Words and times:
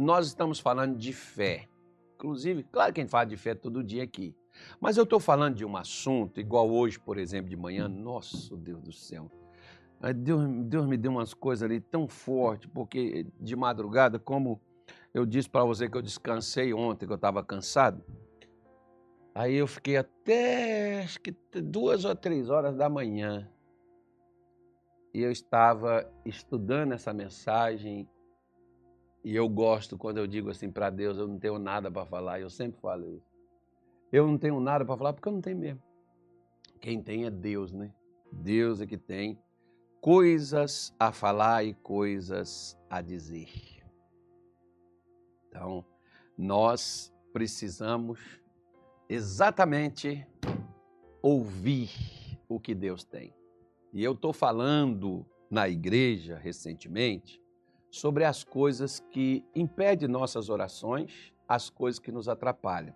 nós 0.00 0.26
estamos 0.26 0.58
falando 0.58 0.96
de 0.96 1.12
fé. 1.12 1.68
Inclusive, 2.14 2.62
claro 2.64 2.92
que 2.92 3.00
a 3.00 3.04
gente 3.04 3.10
fala 3.10 3.24
de 3.24 3.36
fé 3.36 3.54
todo 3.54 3.84
dia 3.84 4.02
aqui. 4.02 4.34
Mas 4.80 4.96
eu 4.96 5.04
estou 5.04 5.20
falando 5.20 5.54
de 5.54 5.64
um 5.64 5.76
assunto, 5.76 6.40
igual 6.40 6.70
hoje, 6.70 6.98
por 6.98 7.18
exemplo, 7.18 7.48
de 7.48 7.56
manhã. 7.56 7.88
Nossa, 7.88 8.56
Deus 8.56 8.82
do 8.82 8.92
céu. 8.92 9.30
Deus, 10.16 10.42
Deus 10.64 10.86
me 10.86 10.96
deu 10.96 11.12
umas 11.12 11.34
coisas 11.34 11.62
ali 11.62 11.80
tão 11.80 12.08
fortes, 12.08 12.70
porque 12.72 13.26
de 13.38 13.54
madrugada, 13.54 14.18
como 14.18 14.60
eu 15.12 15.26
disse 15.26 15.48
para 15.48 15.64
você 15.64 15.88
que 15.88 15.96
eu 15.96 16.02
descansei 16.02 16.72
ontem, 16.72 17.06
que 17.06 17.12
eu 17.12 17.16
estava 17.16 17.44
cansado, 17.44 18.02
aí 19.34 19.54
eu 19.54 19.66
fiquei 19.66 19.98
até 19.98 21.02
acho 21.02 21.20
que 21.20 21.32
duas 21.60 22.06
ou 22.06 22.16
três 22.16 22.48
horas 22.48 22.74
da 22.74 22.88
manhã. 22.88 23.50
E 25.12 25.20
eu 25.20 25.30
estava 25.30 26.10
estudando 26.24 26.92
essa 26.92 27.12
mensagem 27.12 28.08
e 29.22 29.36
eu 29.36 29.48
gosto 29.48 29.98
quando 29.98 30.18
eu 30.18 30.26
digo 30.26 30.50
assim 30.50 30.70
para 30.70 30.88
Deus, 30.90 31.18
eu 31.18 31.28
não 31.28 31.38
tenho 31.38 31.58
nada 31.58 31.90
para 31.90 32.06
falar, 32.06 32.40
eu 32.40 32.48
sempre 32.48 32.80
falo 32.80 33.14
isso. 33.14 33.30
Eu 34.10 34.26
não 34.26 34.38
tenho 34.38 34.58
nada 34.58 34.84
para 34.84 34.96
falar 34.96 35.12
porque 35.12 35.28
eu 35.28 35.32
não 35.32 35.40
tenho 35.40 35.58
mesmo. 35.58 35.82
Quem 36.80 37.02
tem 37.02 37.26
é 37.26 37.30
Deus, 37.30 37.72
né? 37.72 37.92
Deus 38.32 38.80
é 38.80 38.86
que 38.86 38.96
tem 38.96 39.38
coisas 40.00 40.94
a 40.98 41.12
falar 41.12 41.64
e 41.64 41.74
coisas 41.74 42.78
a 42.88 43.02
dizer. 43.02 43.48
Então, 45.48 45.84
nós 46.36 47.12
precisamos 47.32 48.18
exatamente 49.08 50.26
ouvir 51.20 51.90
o 52.48 52.58
que 52.58 52.74
Deus 52.74 53.04
tem. 53.04 53.34
E 53.92 54.02
eu 54.02 54.12
estou 54.12 54.32
falando 54.32 55.26
na 55.50 55.68
igreja 55.68 56.38
recentemente 56.38 57.42
sobre 57.90 58.24
as 58.24 58.44
coisas 58.44 59.00
que 59.00 59.44
impedem 59.54 60.08
nossas 60.08 60.48
orações, 60.48 61.32
as 61.48 61.68
coisas 61.68 61.98
que 61.98 62.12
nos 62.12 62.28
atrapalham. 62.28 62.94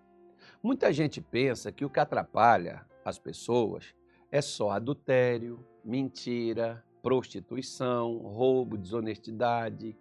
Muita 0.63 0.91
gente 0.93 1.19
pensa 1.19 1.71
que 1.71 1.83
o 1.83 1.89
que 1.89 1.99
atrapalha 1.99 2.85
as 3.03 3.19
pessoas 3.19 3.93
é 4.31 4.41
só 4.41 4.71
adultério, 4.71 5.65
mentira, 5.83 6.83
prostituição, 7.01 8.17
roubo, 8.17 8.77
desonestidade. 8.77 9.97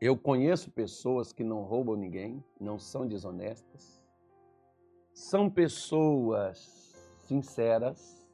Eu 0.00 0.16
conheço 0.16 0.70
pessoas 0.70 1.32
que 1.32 1.44
não 1.44 1.62
roubam 1.62 1.96
ninguém, 1.96 2.42
não 2.60 2.78
são 2.78 3.06
desonestas. 3.06 4.02
São 5.12 5.50
pessoas 5.50 6.94
sinceras, 7.18 8.26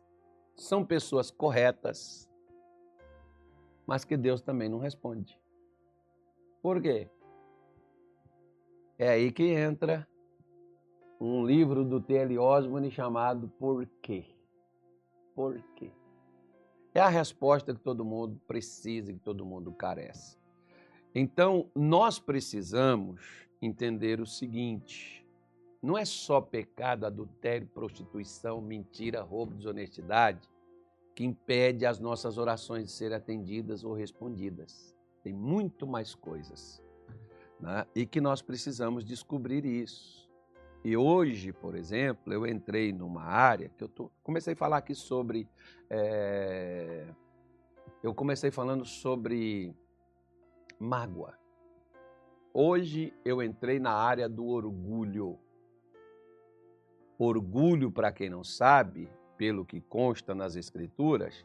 são 0.56 0.84
pessoas 0.84 1.31
corretas, 1.31 2.28
mas 3.93 4.07
que 4.07 4.17
Deus 4.17 4.41
também 4.41 4.71
não 4.71 4.79
responde. 4.79 5.39
Por 6.62 6.81
quê? 6.81 7.11
É 8.99 9.11
aí 9.11 9.31
que 9.31 9.43
entra 9.51 10.09
um 11.21 11.45
livro 11.45 11.84
do 11.84 12.01
T.L. 12.01 12.39
Osborne 12.39 12.91
chamado 12.91 13.49
Por 13.59 13.87
quê? 14.01 14.25
Por 15.34 15.61
quê? 15.77 15.93
É 16.95 17.01
a 17.01 17.09
resposta 17.11 17.75
que 17.75 17.81
todo 17.81 18.03
mundo 18.03 18.41
precisa, 18.47 19.12
que 19.12 19.19
todo 19.19 19.45
mundo 19.45 19.71
carece. 19.73 20.39
Então, 21.15 21.71
nós 21.75 22.19
precisamos 22.19 23.21
entender 23.61 24.23
o 24.23 24.27
seguinte: 24.27 25.23
não 25.83 25.99
é 25.99 26.06
só 26.06 26.41
pecado, 26.41 27.05
adultério, 27.05 27.67
prostituição, 27.67 28.59
mentira, 28.62 29.21
roubo, 29.21 29.55
desonestidade 29.55 30.51
que 31.23 31.27
impede 31.27 31.87
as 31.87 32.01
nossas 32.01 32.37
orações 32.37 32.87
de 32.87 32.91
serem 32.91 33.17
atendidas 33.17 33.84
ou 33.84 33.95
respondidas. 33.95 34.92
Tem 35.23 35.33
muito 35.33 35.87
mais 35.87 36.17
coisas. 36.17 36.83
Né? 37.61 37.87
E 37.95 38.05
que 38.05 38.20
nós 38.20 38.42
precisamos 38.42 39.05
descobrir 39.05 39.65
isso. 39.65 40.28
E 40.84 40.97
hoje, 40.97 41.53
por 41.53 41.77
exemplo, 41.77 42.33
eu 42.33 42.45
entrei 42.45 42.93
numa 42.93 43.23
área 43.23 43.69
que 43.69 43.84
eu 43.84 43.89
tô, 43.89 44.11
comecei 44.25 44.55
a 44.55 44.56
falar 44.56 44.78
aqui 44.78 44.97
sobre. 44.97 45.49
É, 45.88 47.06
eu 48.03 48.12
comecei 48.12 48.50
falando 48.50 48.84
sobre 48.84 49.72
mágoa. 50.77 51.39
Hoje 52.53 53.15
eu 53.25 53.41
entrei 53.41 53.78
na 53.78 53.93
área 53.93 54.28
do 54.28 54.44
orgulho. 54.47 55.39
Orgulho, 57.16 57.93
para 57.93 58.10
quem 58.10 58.28
não 58.28 58.43
sabe, 58.43 59.09
pelo 59.37 59.65
que 59.65 59.81
consta 59.81 60.34
nas 60.34 60.56
Escrituras, 60.56 61.44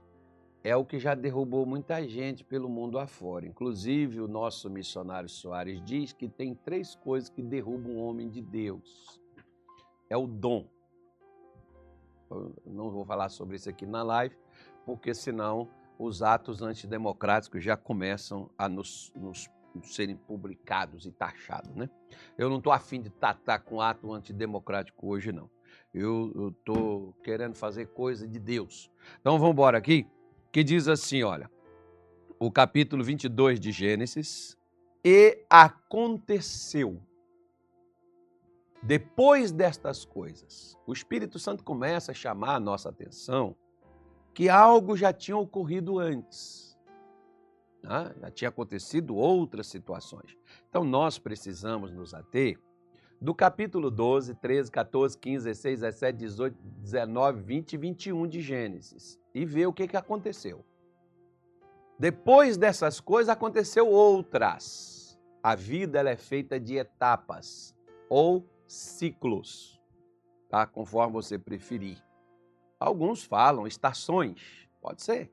é 0.63 0.75
o 0.75 0.83
que 0.83 0.99
já 0.99 1.15
derrubou 1.15 1.65
muita 1.65 2.05
gente 2.07 2.43
pelo 2.43 2.67
mundo 2.67 2.99
afora. 2.99 3.47
Inclusive, 3.47 4.19
o 4.19 4.27
nosso 4.27 4.69
missionário 4.69 5.29
Soares 5.29 5.81
diz 5.83 6.11
que 6.11 6.27
tem 6.27 6.53
três 6.53 6.95
coisas 6.95 7.29
que 7.29 7.41
derrubam 7.41 7.93
um 7.93 8.03
homem 8.03 8.29
de 8.29 8.41
Deus: 8.41 9.21
é 10.09 10.17
o 10.17 10.27
dom. 10.27 10.67
Eu 12.29 12.53
não 12.65 12.91
vou 12.91 13.05
falar 13.05 13.29
sobre 13.29 13.55
isso 13.55 13.69
aqui 13.69 13.85
na 13.85 14.03
live, 14.03 14.35
porque 14.85 15.13
senão 15.13 15.69
os 15.97 16.21
atos 16.21 16.61
antidemocráticos 16.61 17.63
já 17.63 17.77
começam 17.77 18.49
a 18.57 18.67
nos, 18.67 19.11
nos 19.15 19.47
serem 19.83 20.15
publicados 20.15 21.05
e 21.05 21.11
taxados. 21.11 21.75
Né? 21.75 21.89
Eu 22.37 22.49
não 22.49 22.57
estou 22.57 22.71
afim 22.71 23.01
de 23.01 23.09
tratar 23.09 23.59
com 23.59 23.81
ato 23.81 24.11
antidemocrático 24.13 25.07
hoje, 25.07 25.31
não. 25.31 25.49
Eu 25.93 26.53
estou 26.57 27.13
querendo 27.23 27.55
fazer 27.55 27.87
coisa 27.87 28.27
de 28.27 28.39
Deus. 28.39 28.91
Então 29.19 29.37
vamos 29.37 29.53
embora 29.53 29.77
aqui, 29.77 30.05
que 30.51 30.63
diz 30.63 30.87
assim, 30.87 31.23
olha, 31.23 31.49
o 32.39 32.51
capítulo 32.51 33.03
22 33.03 33.59
de 33.59 33.71
Gênesis, 33.71 34.57
e 35.03 35.43
aconteceu. 35.49 37.01
Depois 38.83 39.51
destas 39.51 40.05
coisas, 40.05 40.77
o 40.85 40.93
Espírito 40.93 41.39
Santo 41.39 41.63
começa 41.63 42.11
a 42.11 42.15
chamar 42.15 42.55
a 42.55 42.59
nossa 42.59 42.89
atenção 42.89 43.55
que 44.33 44.49
algo 44.49 44.95
já 44.95 45.11
tinha 45.11 45.35
ocorrido 45.35 45.97
antes. 45.97 46.66
Né? 47.83 48.13
Já 48.21 48.31
tinha 48.31 48.49
acontecido 48.49 49.15
outras 49.15 49.67
situações. 49.67 50.37
Então 50.69 50.83
nós 50.83 51.17
precisamos 51.17 51.91
nos 51.91 52.13
ater 52.13 52.59
do 53.19 53.33
capítulo 53.33 53.89
12, 53.89 54.35
13, 54.35 54.71
14, 54.71 55.17
15, 55.17 55.45
16, 55.45 55.79
17, 55.81 56.17
18, 56.17 56.57
19, 56.61 57.41
20 57.41 57.73
e 57.73 57.77
21 57.77 58.27
de 58.27 58.41
Gênesis 58.41 59.19
e 59.33 59.43
ver 59.45 59.65
o 59.67 59.73
que, 59.73 59.87
que 59.87 59.97
aconteceu. 59.97 60.63
Depois 61.99 62.57
dessas 62.57 62.99
coisas, 62.99 63.29
aconteceu 63.29 63.89
outras. 63.89 65.19
A 65.41 65.55
vida 65.55 65.99
ela 65.99 66.11
é 66.11 66.15
feita 66.15 66.59
de 66.59 66.75
etapas 66.75 67.75
ou 68.07 68.45
ciclos, 68.67 69.81
tá? 70.49 70.67
conforme 70.67 71.13
você 71.13 71.39
preferir. 71.39 71.97
Alguns 72.79 73.23
falam 73.23 73.65
estações, 73.65 74.69
pode 74.79 75.01
ser. 75.01 75.31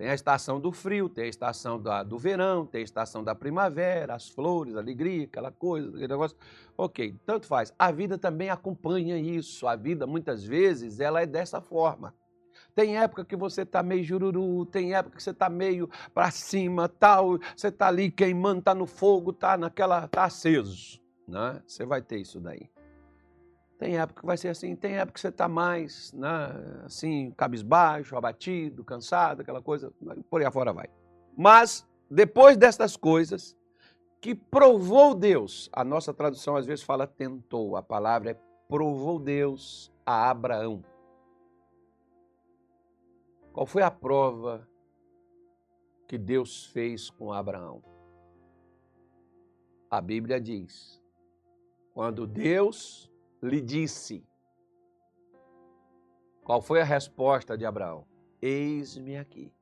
Tem 0.00 0.08
a 0.08 0.14
estação 0.14 0.58
do 0.58 0.72
frio, 0.72 1.10
tem 1.10 1.24
a 1.24 1.28
estação 1.28 1.78
da, 1.78 2.02
do 2.02 2.16
verão, 2.16 2.64
tem 2.64 2.80
a 2.80 2.84
estação 2.84 3.22
da 3.22 3.34
primavera, 3.34 4.14
as 4.14 4.30
flores, 4.30 4.74
a 4.74 4.78
alegria, 4.78 5.24
aquela 5.24 5.52
coisa, 5.52 5.90
aquele 5.90 6.08
negócio. 6.08 6.34
Ok, 6.74 7.14
tanto 7.26 7.46
faz. 7.46 7.70
A 7.78 7.92
vida 7.92 8.16
também 8.16 8.48
acompanha 8.48 9.18
isso. 9.18 9.66
A 9.66 9.76
vida, 9.76 10.06
muitas 10.06 10.42
vezes, 10.42 11.00
ela 11.00 11.20
é 11.20 11.26
dessa 11.26 11.60
forma. 11.60 12.14
Tem 12.74 12.96
época 12.96 13.26
que 13.26 13.36
você 13.36 13.60
está 13.60 13.82
meio 13.82 14.02
jururu, 14.02 14.64
tem 14.64 14.94
época 14.94 15.18
que 15.18 15.22
você 15.22 15.32
está 15.32 15.50
meio 15.50 15.86
para 16.14 16.30
cima, 16.30 16.88
tal, 16.88 17.38
você 17.54 17.68
está 17.68 17.88
ali 17.88 18.10
queimando, 18.10 18.60
está 18.60 18.74
no 18.74 18.86
fogo, 18.86 19.32
está 19.32 19.58
naquela, 19.58 20.06
está 20.06 20.24
aceso, 20.24 20.98
né? 21.28 21.62
Você 21.66 21.84
vai 21.84 22.00
ter 22.00 22.16
isso 22.16 22.40
daí. 22.40 22.70
Tem 23.80 23.96
época 23.96 24.20
que 24.20 24.26
vai 24.26 24.36
ser 24.36 24.48
assim, 24.48 24.76
tem 24.76 24.98
época 24.98 25.14
que 25.14 25.20
você 25.20 25.28
está 25.28 25.48
mais, 25.48 26.12
né, 26.12 26.28
assim, 26.84 27.30
cabisbaixo, 27.30 28.14
abatido, 28.14 28.84
cansado, 28.84 29.40
aquela 29.40 29.62
coisa, 29.62 29.90
por 30.28 30.38
aí 30.38 30.46
afora 30.46 30.70
vai. 30.70 30.86
Mas, 31.34 31.88
depois 32.10 32.58
destas 32.58 32.94
coisas, 32.94 33.56
que 34.20 34.34
provou 34.34 35.14
Deus, 35.14 35.70
a 35.72 35.82
nossa 35.82 36.12
tradução 36.12 36.56
às 36.56 36.66
vezes 36.66 36.84
fala 36.84 37.06
tentou, 37.06 37.74
a 37.74 37.82
palavra 37.82 38.32
é 38.32 38.38
provou 38.68 39.18
Deus 39.18 39.90
a 40.04 40.28
Abraão. 40.28 40.84
Qual 43.54 43.64
foi 43.64 43.82
a 43.82 43.90
prova 43.90 44.68
que 46.06 46.18
Deus 46.18 46.66
fez 46.66 47.08
com 47.08 47.32
Abraão? 47.32 47.82
A 49.90 50.02
Bíblia 50.02 50.38
diz: 50.38 51.02
quando 51.94 52.26
Deus 52.26 53.09
lhe 53.42 53.60
disse. 53.60 54.24
Qual 56.44 56.60
foi 56.60 56.80
a 56.80 56.84
resposta 56.84 57.56
de 57.56 57.64
Abraão? 57.64 58.06
Eis-me 58.40 59.16
aqui. 59.16 59.52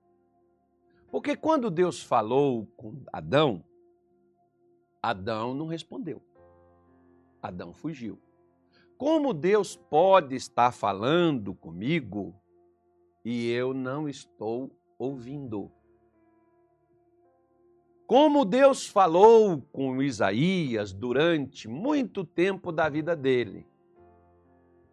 Porque 1.11 1.37
quando 1.37 1.71
Deus 1.71 2.03
falou 2.03 2.67
com 2.77 3.03
Adão, 3.13 3.65
Adão 5.03 5.55
não 5.55 5.67
respondeu. 5.67 6.23
Adão 7.43 7.73
fugiu. 7.73 8.19
Como 8.97 9.33
Deus 9.33 9.77
pode 9.77 10.35
estar 10.35 10.73
falando 10.73 11.55
comigo 11.55 12.35
e 13.25 13.51
eu 13.51 13.73
não 13.73 14.09
estou 14.09 14.71
ouvindo? 14.99 15.71
Como 18.09 18.47
Deus 18.47 18.87
falou 18.87 19.61
com 19.71 20.03
Isaías 20.03 20.95
durante 20.95 21.69
muito 21.69 22.25
tempo 22.25 22.73
da 22.73 22.89
vida 22.89 23.15
dele. 23.15 23.67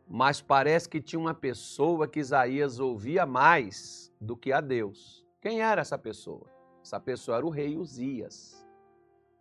Mas 0.05 0.41
parece 0.41 0.89
que 0.89 1.01
tinha 1.01 1.17
uma 1.17 1.33
pessoa 1.33 2.09
que 2.09 2.19
Isaías 2.19 2.77
ouvia 2.77 3.25
mais 3.25 4.13
do 4.19 4.35
que 4.35 4.51
a 4.51 4.59
Deus. 4.59 5.25
Quem 5.39 5.61
era 5.61 5.79
essa 5.79 5.97
pessoa? 5.97 6.45
Essa 6.83 6.99
pessoa 6.99 7.37
era 7.37 7.45
o 7.45 7.49
rei 7.49 7.77
Uzias, 7.77 8.67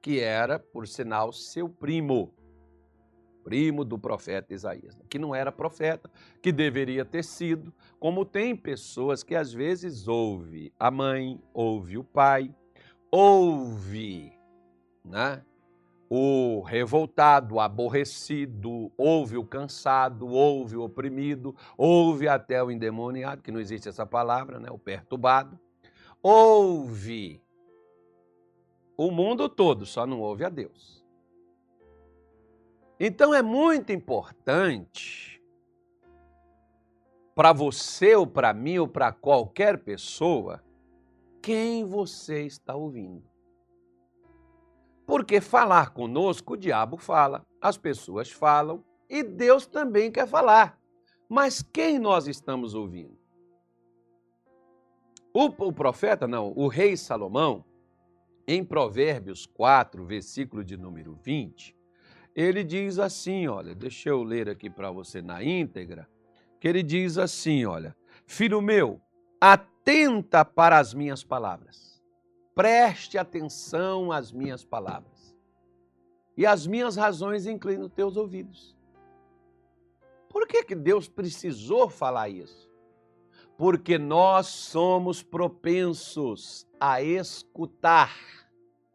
que 0.00 0.20
era, 0.20 0.56
por 0.56 0.86
sinal, 0.86 1.32
seu 1.32 1.68
primo 1.68 2.32
primo 3.42 3.84
do 3.84 3.98
profeta 3.98 4.54
Isaías, 4.54 4.96
que 5.10 5.18
não 5.18 5.34
era 5.34 5.50
profeta, 5.50 6.08
que 6.40 6.52
deveria 6.52 7.04
ter 7.04 7.24
sido, 7.24 7.74
como 7.98 8.24
tem 8.24 8.54
pessoas 8.56 9.24
que 9.24 9.34
às 9.34 9.52
vezes 9.52 10.06
ouve 10.06 10.72
a 10.78 10.90
mãe, 10.90 11.38
ouve 11.52 11.98
o 11.98 12.04
pai, 12.04 12.54
ouve 13.16 14.36
né, 15.04 15.40
o 16.10 16.62
revoltado, 16.62 17.54
o 17.54 17.60
aborrecido, 17.60 18.90
ouve 18.98 19.36
o 19.36 19.44
cansado, 19.44 20.26
ouve 20.26 20.76
o 20.76 20.82
oprimido, 20.82 21.54
ouve 21.78 22.26
até 22.26 22.60
o 22.60 22.72
endemoniado, 22.72 23.40
que 23.40 23.52
não 23.52 23.60
existe 23.60 23.88
essa 23.88 24.04
palavra, 24.04 24.58
né, 24.58 24.68
o 24.68 24.78
perturbado, 24.78 25.56
ouve 26.20 27.40
o 28.96 29.12
mundo 29.12 29.48
todo, 29.48 29.86
só 29.86 30.04
não 30.04 30.20
ouve 30.20 30.44
a 30.44 30.48
Deus. 30.48 31.06
Então 32.98 33.32
é 33.32 33.42
muito 33.42 33.92
importante 33.92 35.40
para 37.32 37.52
você 37.52 38.16
ou 38.16 38.26
para 38.26 38.52
mim 38.52 38.78
ou 38.78 38.88
para 38.88 39.12
qualquer 39.12 39.78
pessoa 39.78 40.63
quem 41.44 41.84
você 41.84 42.46
está 42.46 42.74
ouvindo. 42.74 43.22
Porque 45.06 45.42
falar 45.42 45.90
conosco, 45.90 46.54
o 46.54 46.56
diabo 46.56 46.96
fala, 46.96 47.44
as 47.60 47.76
pessoas 47.76 48.30
falam 48.30 48.82
e 49.10 49.22
Deus 49.22 49.66
também 49.66 50.10
quer 50.10 50.26
falar. 50.26 50.80
Mas 51.28 51.62
quem 51.62 51.98
nós 51.98 52.26
estamos 52.26 52.74
ouvindo? 52.74 53.18
O, 55.34 55.44
o 55.66 55.70
profeta, 55.70 56.26
não, 56.26 56.50
o 56.56 56.66
rei 56.66 56.96
Salomão, 56.96 57.62
em 58.48 58.64
Provérbios 58.64 59.44
4, 59.44 60.02
versículo 60.02 60.64
de 60.64 60.78
número 60.78 61.14
20, 61.14 61.76
ele 62.34 62.64
diz 62.64 62.98
assim, 62.98 63.46
olha, 63.48 63.74
deixa 63.74 64.08
eu 64.08 64.22
ler 64.22 64.48
aqui 64.48 64.70
para 64.70 64.90
você 64.90 65.20
na 65.20 65.44
íntegra, 65.44 66.08
que 66.58 66.66
ele 66.66 66.82
diz 66.82 67.18
assim, 67.18 67.66
olha, 67.66 67.94
filho 68.26 68.62
meu, 68.62 68.98
atenta 69.52 70.44
para 70.44 70.78
as 70.78 70.94
minhas 70.94 71.22
palavras, 71.22 72.02
preste 72.54 73.18
atenção 73.18 74.10
às 74.10 74.32
minhas 74.32 74.64
palavras, 74.64 75.36
e 76.36 76.46
as 76.46 76.66
minhas 76.66 76.96
razões 76.96 77.46
inclinam 77.46 77.88
teus 77.88 78.16
ouvidos. 78.16 78.76
Por 80.28 80.46
que, 80.46 80.64
que 80.64 80.74
Deus 80.74 81.08
precisou 81.08 81.88
falar 81.88 82.28
isso? 82.28 82.70
Porque 83.56 83.98
nós 83.98 84.46
somos 84.46 85.22
propensos 85.22 86.66
a 86.80 87.00
escutar 87.02 88.16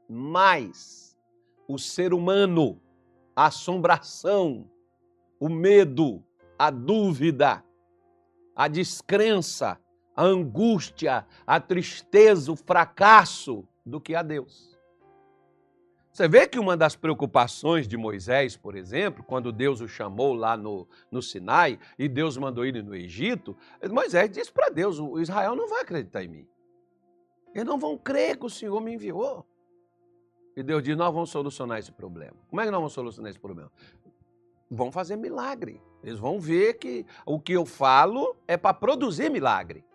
mais 0.10 1.18
o 1.68 1.78
ser 1.78 2.14
humano 2.14 2.82
a 3.40 3.46
assombração, 3.46 4.70
o 5.40 5.48
medo, 5.48 6.22
a 6.58 6.70
dúvida, 6.70 7.64
a 8.54 8.68
descrença, 8.68 9.80
a 10.20 10.24
angústia, 10.26 11.26
a 11.48 11.62
tristeza, 11.62 12.52
o 12.52 12.56
fracasso 12.58 13.66
do 13.86 14.02
que 14.02 14.14
a 14.14 14.22
Deus. 14.22 14.78
Você 16.12 16.28
vê 16.28 16.46
que 16.46 16.60
uma 16.60 16.76
das 16.76 16.94
preocupações 16.94 17.88
de 17.88 17.96
Moisés, 17.96 18.58
por 18.58 18.76
exemplo, 18.76 19.24
quando 19.24 19.50
Deus 19.50 19.80
o 19.80 19.88
chamou 19.88 20.34
lá 20.34 20.58
no, 20.58 20.86
no 21.10 21.22
Sinai 21.22 21.80
e 21.98 22.10
Deus 22.10 22.38
mandou 22.38 22.66
ele 22.66 22.82
no 22.82 22.94
Egito, 22.94 23.56
Moisés 23.90 24.30
disse 24.30 24.52
para 24.52 24.68
Deus: 24.68 25.00
o 25.00 25.22
Israel 25.22 25.56
não 25.56 25.70
vai 25.70 25.84
acreditar 25.84 26.22
em 26.22 26.28
mim. 26.28 26.48
Eles 27.56 27.66
não 27.66 27.80
vão 27.80 27.98
crer 27.98 28.36
que 28.36 28.46
o 28.46 28.50
Senhor 28.50 28.82
me 28.82 28.96
enviou. 28.96 29.48
E 30.54 30.62
Deus 30.62 30.84
diz: 30.84 30.98
Nós 30.98 31.14
vamos 31.14 31.30
solucionar 31.30 31.80
esse 31.80 31.94
problema. 31.94 32.36
Como 32.50 32.60
é 32.60 32.66
que 32.66 32.72
nós 32.72 32.80
vamos 32.82 32.92
solucionar 32.92 33.30
esse 33.30 33.40
problema? 33.40 33.72
Vão 34.70 34.92
fazer 34.92 35.16
milagre. 35.16 35.82
Eles 36.04 36.20
vão 36.20 36.42
ver 36.42 36.74
que 36.74 37.06
o 37.26 37.40
que 37.40 37.54
eu 37.54 37.66
falo 37.66 38.36
é 38.46 38.58
para 38.58 38.74
produzir 38.74 39.30
milagre. 39.32 39.86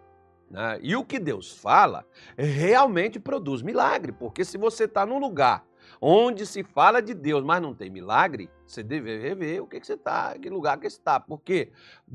Né? 0.50 0.78
E 0.82 0.96
o 0.96 1.04
que 1.04 1.18
Deus 1.18 1.52
fala 1.52 2.06
realmente 2.36 3.18
produz 3.18 3.62
milagre. 3.62 4.12
Porque 4.12 4.44
se 4.44 4.58
você 4.58 4.84
está 4.84 5.04
num 5.04 5.18
lugar 5.18 5.64
onde 6.00 6.46
se 6.46 6.62
fala 6.62 7.00
de 7.00 7.14
Deus, 7.14 7.42
mas 7.44 7.62
não 7.62 7.74
tem 7.74 7.90
milagre, 7.90 8.50
você 8.66 8.82
deve 8.82 9.18
rever 9.18 9.62
o 9.62 9.66
que, 9.66 9.80
que 9.80 9.86
você 9.86 9.94
está, 9.94 10.36
que 10.38 10.50
lugar 10.50 10.78
que 10.78 10.86
está. 10.86 11.20
Porque 11.20 11.72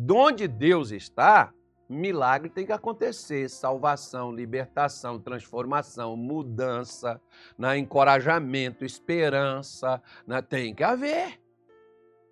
onde 0.10 0.48
Deus 0.48 0.92
está, 0.92 1.54
milagre 1.90 2.50
tem 2.50 2.66
que 2.66 2.72
acontecer, 2.72 3.50
salvação, 3.50 4.32
libertação, 4.32 5.20
transformação, 5.20 6.16
mudança, 6.16 7.20
né, 7.58 7.78
encorajamento, 7.78 8.86
esperança, 8.86 10.02
né, 10.28 10.42
tem 10.42 10.76
que 10.76 10.84
haver, 10.84 11.42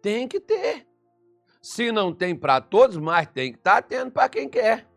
tem 0.02 0.28
que 0.28 0.40
ter. 0.40 0.86
Se 1.60 1.92
não 1.92 2.14
tem 2.14 2.36
para 2.36 2.62
todos, 2.62 2.98
mas 2.98 3.28
tem 3.28 3.52
que 3.52 3.58
estar 3.58 3.82
tá 3.82 3.88
tendo 3.88 4.12
para 4.12 4.30
quem 4.30 4.48
quer, 4.48 4.88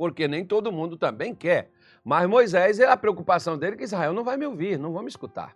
porque 0.00 0.26
nem 0.26 0.46
todo 0.46 0.72
mundo 0.72 0.96
também 0.96 1.34
quer. 1.34 1.70
Mas 2.02 2.26
Moisés, 2.26 2.80
a 2.80 2.96
preocupação 2.96 3.58
dele 3.58 3.74
é 3.74 3.76
que 3.76 3.84
Israel 3.84 4.14
não 4.14 4.24
vai 4.24 4.38
me 4.38 4.46
ouvir, 4.46 4.78
não 4.78 4.94
vão 4.94 5.02
me 5.02 5.10
escutar. 5.10 5.54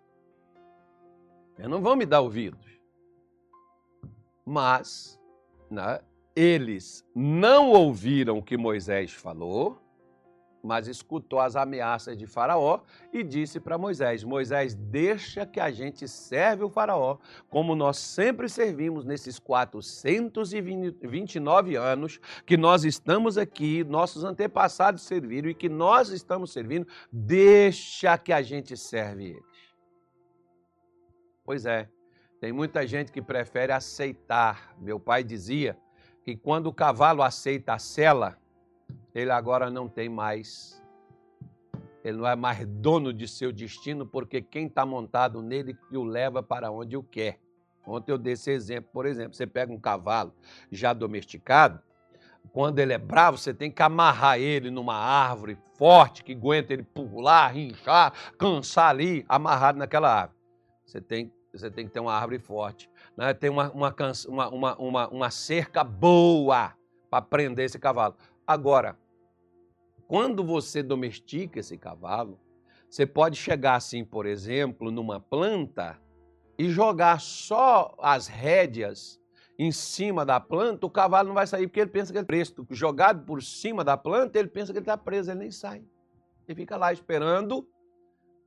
Eles 1.57 1.71
não 1.71 1.81
vão 1.81 1.97
me 1.97 2.05
dar 2.05 2.21
ouvidos. 2.21 2.79
Mas, 4.45 5.19
né, 5.71 5.99
eles 6.37 7.07
não 7.15 7.71
ouviram 7.71 8.37
o 8.37 8.43
que 8.43 8.59
Moisés 8.59 9.15
falou, 9.15 9.81
mas 10.65 10.89
escutou 10.89 11.39
as 11.39 11.55
ameaças 11.57 12.17
de 12.17 12.27
Faraó 12.27 12.81
e 13.13 13.23
disse 13.23 13.61
para 13.61 13.77
Moisés: 13.77 14.25
Moisés, 14.25 14.75
deixa 14.75 15.45
que 15.45 15.61
a 15.61 15.71
gente 15.71 16.09
serve 16.09 16.65
o 16.65 16.71
Faraó, 16.71 17.19
como 17.51 17.77
nós 17.77 17.99
sempre 17.99 18.49
servimos 18.49 19.05
nesses 19.05 19.39
429 19.39 21.77
anos 21.77 22.19
que 22.47 22.57
nós 22.57 22.83
estamos 22.85 23.37
aqui, 23.37 23.85
nossos 23.85 24.25
antepassados 24.25 25.03
serviram 25.03 25.51
e 25.51 25.55
que 25.55 25.69
nós 25.69 26.09
estamos 26.09 26.51
servindo, 26.51 26.89
deixa 27.13 28.17
que 28.17 28.33
a 28.33 28.41
gente 28.41 28.75
serve 28.75 29.33
eles. 29.33 29.45
Pois 31.45 31.67
é, 31.67 31.91
tem 32.41 32.53
muita 32.53 32.87
gente 32.87 33.13
que 33.13 33.21
prefere 33.21 33.73
aceitar. 33.73 34.75
Meu 34.81 34.99
pai 34.99 35.23
dizia 35.23 35.77
que 36.25 36.35
quando 36.35 36.69
o 36.69 36.73
cavalo 36.73 37.23
aceita 37.23 37.75
a 37.75 37.79
sela, 37.79 38.39
ele 39.15 39.31
agora 39.31 39.71
não 39.71 39.89
tem 39.89 40.09
mais, 40.09 40.83
ele 42.05 42.19
não 42.19 42.27
é 42.27 42.37
mais 42.37 42.67
dono 42.67 43.13
de 43.13 43.29
seu 43.29 43.53
destino, 43.53 44.07
porque 44.07 44.43
quem 44.43 44.67
está 44.67 44.85
montado 44.85 45.43
nele 45.43 45.77
o 45.93 46.03
leva 46.03 46.43
para 46.43 46.71
onde 46.71 46.97
o 46.97 47.03
quer. 47.03 47.39
Ontem 47.87 48.13
eu 48.13 48.19
dei 48.19 48.33
esse 48.33 48.51
exemplo, 48.51 48.91
por 48.93 49.07
exemplo, 49.07 49.35
você 49.35 49.47
pega 49.47 49.73
um 49.73 49.79
cavalo 49.79 50.35
já 50.71 50.93
domesticado, 50.93 51.81
quando 52.53 52.79
ele 52.79 52.93
é 52.93 52.99
bravo, 52.99 53.39
você 53.39 53.55
tem 53.55 53.71
que 53.71 53.83
amarrar 53.83 54.39
ele 54.39 54.71
numa 54.71 54.95
árvore 54.95 55.59
forte 55.77 56.23
que 56.23 56.33
aguenta 56.33 56.73
ele 56.73 56.83
pular, 56.83 57.49
rinchar, 57.49 58.13
cansar 58.39 58.91
ali, 58.91 59.25
amarrado 59.29 59.79
naquela 59.79 60.13
árvore. 60.13 60.39
Você 60.85 61.01
tem, 61.01 61.33
você 61.53 61.71
tem 61.71 61.87
que 61.87 61.93
ter 61.93 62.01
uma 62.01 62.13
árvore 62.13 62.39
forte 62.39 62.89
né, 63.17 63.33
tem 63.33 63.51
uma, 63.51 63.71
uma, 63.71 63.95
uma, 64.29 64.77
uma, 64.77 65.09
uma 65.09 65.31
cerca 65.31 65.85
boa 65.85 66.73
para 67.11 67.23
prender 67.23 67.67
esse 67.67 67.79
cavalo. 67.79 68.17
Agora, 68.47 68.99
quando 70.07 70.45
você 70.45 70.83
domestica 70.83 71.61
esse 71.61 71.79
cavalo, 71.79 72.39
você 72.89 73.07
pode 73.07 73.37
chegar 73.37 73.77
assim, 73.77 74.05
por 74.05 74.27
exemplo, 74.27 74.91
numa 74.91 75.19
planta 75.19 75.99
e 76.59 76.69
jogar 76.69 77.21
só 77.21 77.95
as 77.99 78.27
rédeas 78.27 79.21
em 79.59 79.73
cima 79.73 80.25
da 80.25 80.39
planta, 80.39 80.87
o 80.87 80.91
cavalo 80.91 81.29
não 81.29 81.35
vai 81.35 81.47
sair 81.47 81.67
porque 81.67 81.81
ele 81.81 81.91
pensa 81.91 82.13
que 82.13 82.19
ele 82.19 82.25
é 82.25 82.27
preso. 82.27 82.67
Jogado 82.71 83.25
por 83.25 83.43
cima 83.43 83.83
da 83.83 83.97
planta, 83.97 84.39
ele 84.39 84.49
pensa 84.49 84.73
que 84.73 84.79
ele 84.79 84.83
está 84.83 84.97
preso, 84.97 85.31
ele 85.31 85.41
nem 85.41 85.51
sai. 85.51 85.85
Ele 86.47 86.57
fica 86.57 86.77
lá 86.77 86.93
esperando 86.93 87.67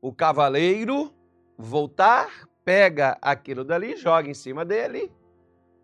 o 0.01 0.13
cavaleiro 0.13 1.13
voltar 1.57 2.47
pega 2.67 3.17
aquilo 3.21 3.63
dali, 3.63 3.95
joga 3.95 4.29
em 4.29 4.33
cima 4.33 4.65
dele 4.65 5.09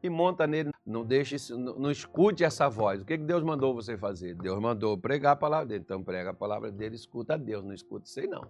e 0.04 0.10
monta 0.10 0.46
nele. 0.46 0.72
Não 0.86 1.06
deixe 1.06 1.38
não, 1.54 1.90
escute 1.90 2.44
essa 2.44 2.70
voz. 2.70 3.02
O 3.02 3.06
que 3.06 3.18
Deus 3.18 3.42
mandou 3.42 3.74
você 3.74 3.98
fazer? 3.98 4.36
Deus 4.36 4.60
mandou 4.60 4.98
pregar 4.98 5.32
a 5.32 5.36
palavra 5.38 5.66
dele. 5.66 5.84
Então 5.86 6.04
prega 6.04 6.32
a 6.32 6.34
palavra 6.34 6.70
dele, 6.70 6.96
escuta 6.96 7.36
a 7.36 7.38
Deus, 7.38 7.64
não 7.64 7.74
escuta 7.74 8.06
aí 8.18 8.28
não. 8.28 8.46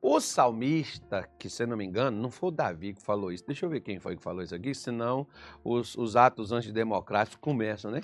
O 0.00 0.20
salmista, 0.20 1.28
que 1.38 1.48
se 1.48 1.64
não 1.66 1.76
me 1.76 1.84
engano, 1.84 2.20
não 2.20 2.30
foi 2.30 2.48
o 2.48 2.52
Davi 2.52 2.94
que 2.94 3.02
falou 3.02 3.30
isso. 3.30 3.44
Deixa 3.46 3.64
eu 3.64 3.70
ver 3.70 3.80
quem 3.80 3.98
foi 3.98 4.16
que 4.16 4.22
falou 4.22 4.42
isso 4.42 4.54
aqui, 4.54 4.74
senão 4.74 5.26
os, 5.62 5.96
os 5.96 6.16
atos 6.16 6.50
antidemocráticos 6.50 7.38
começam, 7.40 7.90
né? 7.90 8.00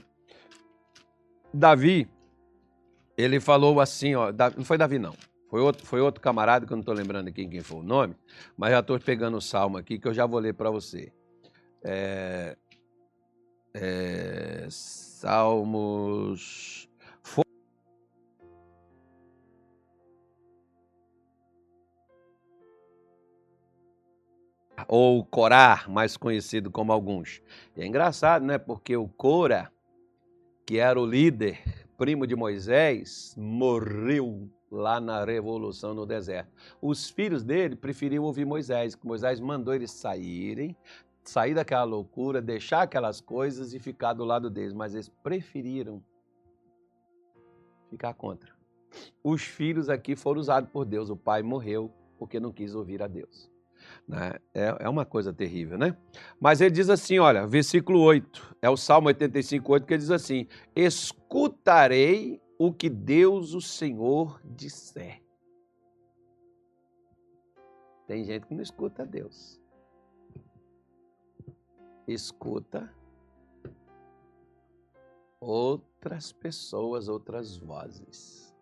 Davi, 1.53 2.09
ele 3.17 3.41
falou 3.41 3.81
assim, 3.81 4.15
ó, 4.15 4.33
não 4.57 4.65
foi 4.65 4.79
Davi 4.79 4.99
não, 4.99 5.15
Foi 5.51 5.61
outro, 5.61 5.85
foi 5.85 6.01
outro 6.01 6.23
camarada 6.23 6.65
que 6.65 6.73
eu 6.73 6.77
não 6.77 6.81
estou 6.81 6.95
lembrando 6.95 7.29
aqui 7.29 7.47
quem 7.47 7.61
foi 7.61 7.81
o 7.81 7.83
nome, 7.83 8.15
mas 8.57 8.71
já 8.71 8.81
estou 8.81 8.99
pegando 9.01 9.37
o 9.37 9.41
salmo 9.41 9.77
aqui 9.77 9.99
que 9.99 10.09
eu 10.09 10.15
já 10.15 10.25
vou 10.25 10.39
ler 10.39 10.55
para 10.55 10.71
você. 10.71 11.13
É, 11.83 12.57
é, 13.75 14.67
Salmos. 14.71 16.89
Ou 24.89 25.25
Corá, 25.25 25.85
mais 25.89 26.17
conhecido 26.17 26.71
como 26.71 26.93
alguns. 26.93 27.43
E 27.77 27.83
é 27.83 27.87
engraçado, 27.87 28.45
né? 28.45 28.59
Porque 28.59 28.97
o 28.97 29.07
Cora, 29.07 29.71
que 30.67 30.79
era 30.79 30.99
o 30.99 31.07
líder, 31.07 31.63
primo 31.97 32.27
de 32.27 32.35
Moisés, 32.35 33.35
morreu 33.37 34.51
lá 34.71 35.01
na 35.01 35.25
revolução 35.25 35.95
no 35.95 36.07
deserto. 36.07 36.51
Os 36.81 37.11
filhos 37.11 37.45
dele 37.45 37.77
preferiam 37.77 38.25
ouvir 38.25 38.45
Moisés, 38.45 38.95
que 38.95 39.07
Moisés 39.07 39.39
mandou 39.39 39.75
eles 39.75 39.91
saírem, 39.91 40.77
sair 41.23 41.55
daquela 41.55 41.85
loucura, 41.85 42.41
deixar 42.41 42.83
aquelas 42.83 43.21
coisas 43.21 43.75
e 43.75 43.79
ficar 43.79 44.13
do 44.13 44.25
lado 44.25 44.51
deles, 44.51 44.73
mas 44.73 44.95
eles 44.95 45.09
preferiram 45.09 46.03
ficar 47.89 48.15
contra. 48.15 48.53
Os 49.23 49.43
filhos 49.43 49.89
aqui 49.89 50.17
foram 50.17 50.41
usados 50.41 50.71
por 50.71 50.85
Deus, 50.85 51.11
o 51.11 51.17
pai 51.17 51.43
morreu 51.43 51.93
porque 52.19 52.41
não 52.41 52.53
quis 52.53 52.75
ouvir 52.75 53.03
a 53.03 53.07
Deus. 53.07 53.51
Né? 54.07 54.35
É, 54.53 54.77
é 54.81 54.89
uma 54.89 55.07
coisa 55.07 55.33
terrível, 55.33 55.79
né? 55.79 55.97
Mas 56.39 56.61
ele 56.61 56.71
diz 56.71 56.91
assim, 56.91 57.19
olha, 57.19 57.47
versículo 57.47 58.01
8, 58.01 58.57
é 58.61 58.69
o 58.69 58.77
Salmo 58.77 59.09
85, 59.09 59.73
8, 59.73 59.87
que 59.87 59.95
ele 59.95 60.01
diz 60.01 60.11
assim: 60.11 60.47
Escutarei 60.77 62.43
o 62.59 62.73
que 62.73 62.91
Deus, 62.91 63.55
o 63.55 63.61
Senhor, 63.61 64.39
disser. 64.45 65.23
Tem 68.07 68.25
gente 68.25 68.47
que 68.47 68.55
não 68.55 68.63
escuta 68.63 69.07
Deus 69.07 69.60
escuta 72.13 72.91
outras 75.41 76.33
pessoas, 76.33 77.09
outras 77.09 77.57
vozes. 77.57 78.55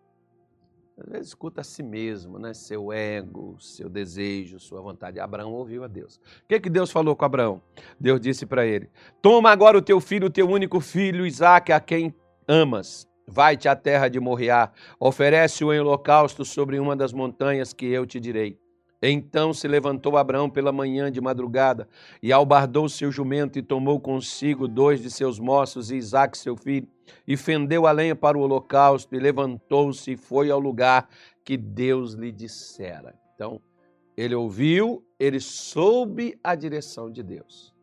Às 0.97 1.09
vezes 1.09 1.27
escuta 1.29 1.61
a 1.61 1.63
si 1.63 1.81
mesmo, 1.81 2.37
né? 2.37 2.53
seu 2.53 2.91
ego, 2.91 3.55
seu 3.59 3.89
desejo, 3.89 4.59
sua 4.59 4.81
vontade. 4.81 5.19
Abraão 5.19 5.53
ouviu 5.53 5.83
a 5.83 5.87
Deus. 5.87 6.17
O 6.17 6.47
que, 6.47 6.59
que 6.59 6.69
Deus 6.69 6.91
falou 6.91 7.15
com 7.15 7.23
Abraão? 7.23 7.61
Deus 7.99 8.19
disse 8.19 8.45
para 8.45 8.65
ele: 8.65 8.89
Toma 9.21 9.49
agora 9.49 9.77
o 9.77 9.81
teu 9.81 10.01
filho, 10.01 10.27
o 10.27 10.31
teu 10.31 10.49
único 10.49 10.81
filho, 10.81 11.25
Isaque, 11.25 11.71
a 11.71 11.79
quem 11.79 12.13
amas. 12.47 13.07
Vai-te 13.25 13.69
à 13.69 13.75
terra 13.75 14.09
de 14.09 14.19
Moriá, 14.19 14.71
oferece-o 14.99 15.71
em 15.71 15.79
holocausto 15.79 16.43
sobre 16.43 16.79
uma 16.79 16.95
das 16.95 17.13
montanhas 17.13 17.71
que 17.71 17.85
eu 17.85 18.05
te 18.05 18.19
direi. 18.19 18.59
Então 19.01 19.53
se 19.53 19.67
levantou 19.67 20.17
Abraão 20.17 20.49
pela 20.49 20.71
manhã 20.71 21.09
de 21.09 21.21
madrugada 21.21 21.87
e 22.21 22.33
albardou 22.33 22.89
seu 22.89 23.11
jumento 23.11 23.57
e 23.57 23.63
tomou 23.63 23.99
consigo 23.99 24.67
dois 24.67 25.01
de 25.01 25.09
seus 25.09 25.39
moços 25.39 25.89
e 25.89 25.95
Isaque 25.95 26.37
seu 26.37 26.57
filho 26.57 26.87
e 27.25 27.37
fendeu 27.37 27.87
a 27.87 27.91
lenha 27.91 28.15
para 28.15 28.37
o 28.37 28.41
holocausto 28.41 29.15
e 29.15 29.19
levantou-se 29.19 30.11
e 30.11 30.17
foi 30.17 30.51
ao 30.51 30.59
lugar 30.59 31.07
que 31.45 31.55
Deus 31.55 32.13
lhe 32.13 32.31
dissera. 32.31 33.15
Então, 33.33 33.61
ele 34.17 34.35
ouviu, 34.35 35.01
ele 35.17 35.39
soube 35.39 36.37
a 36.43 36.53
direção 36.53 37.09
de 37.09 37.23
Deus. 37.23 37.73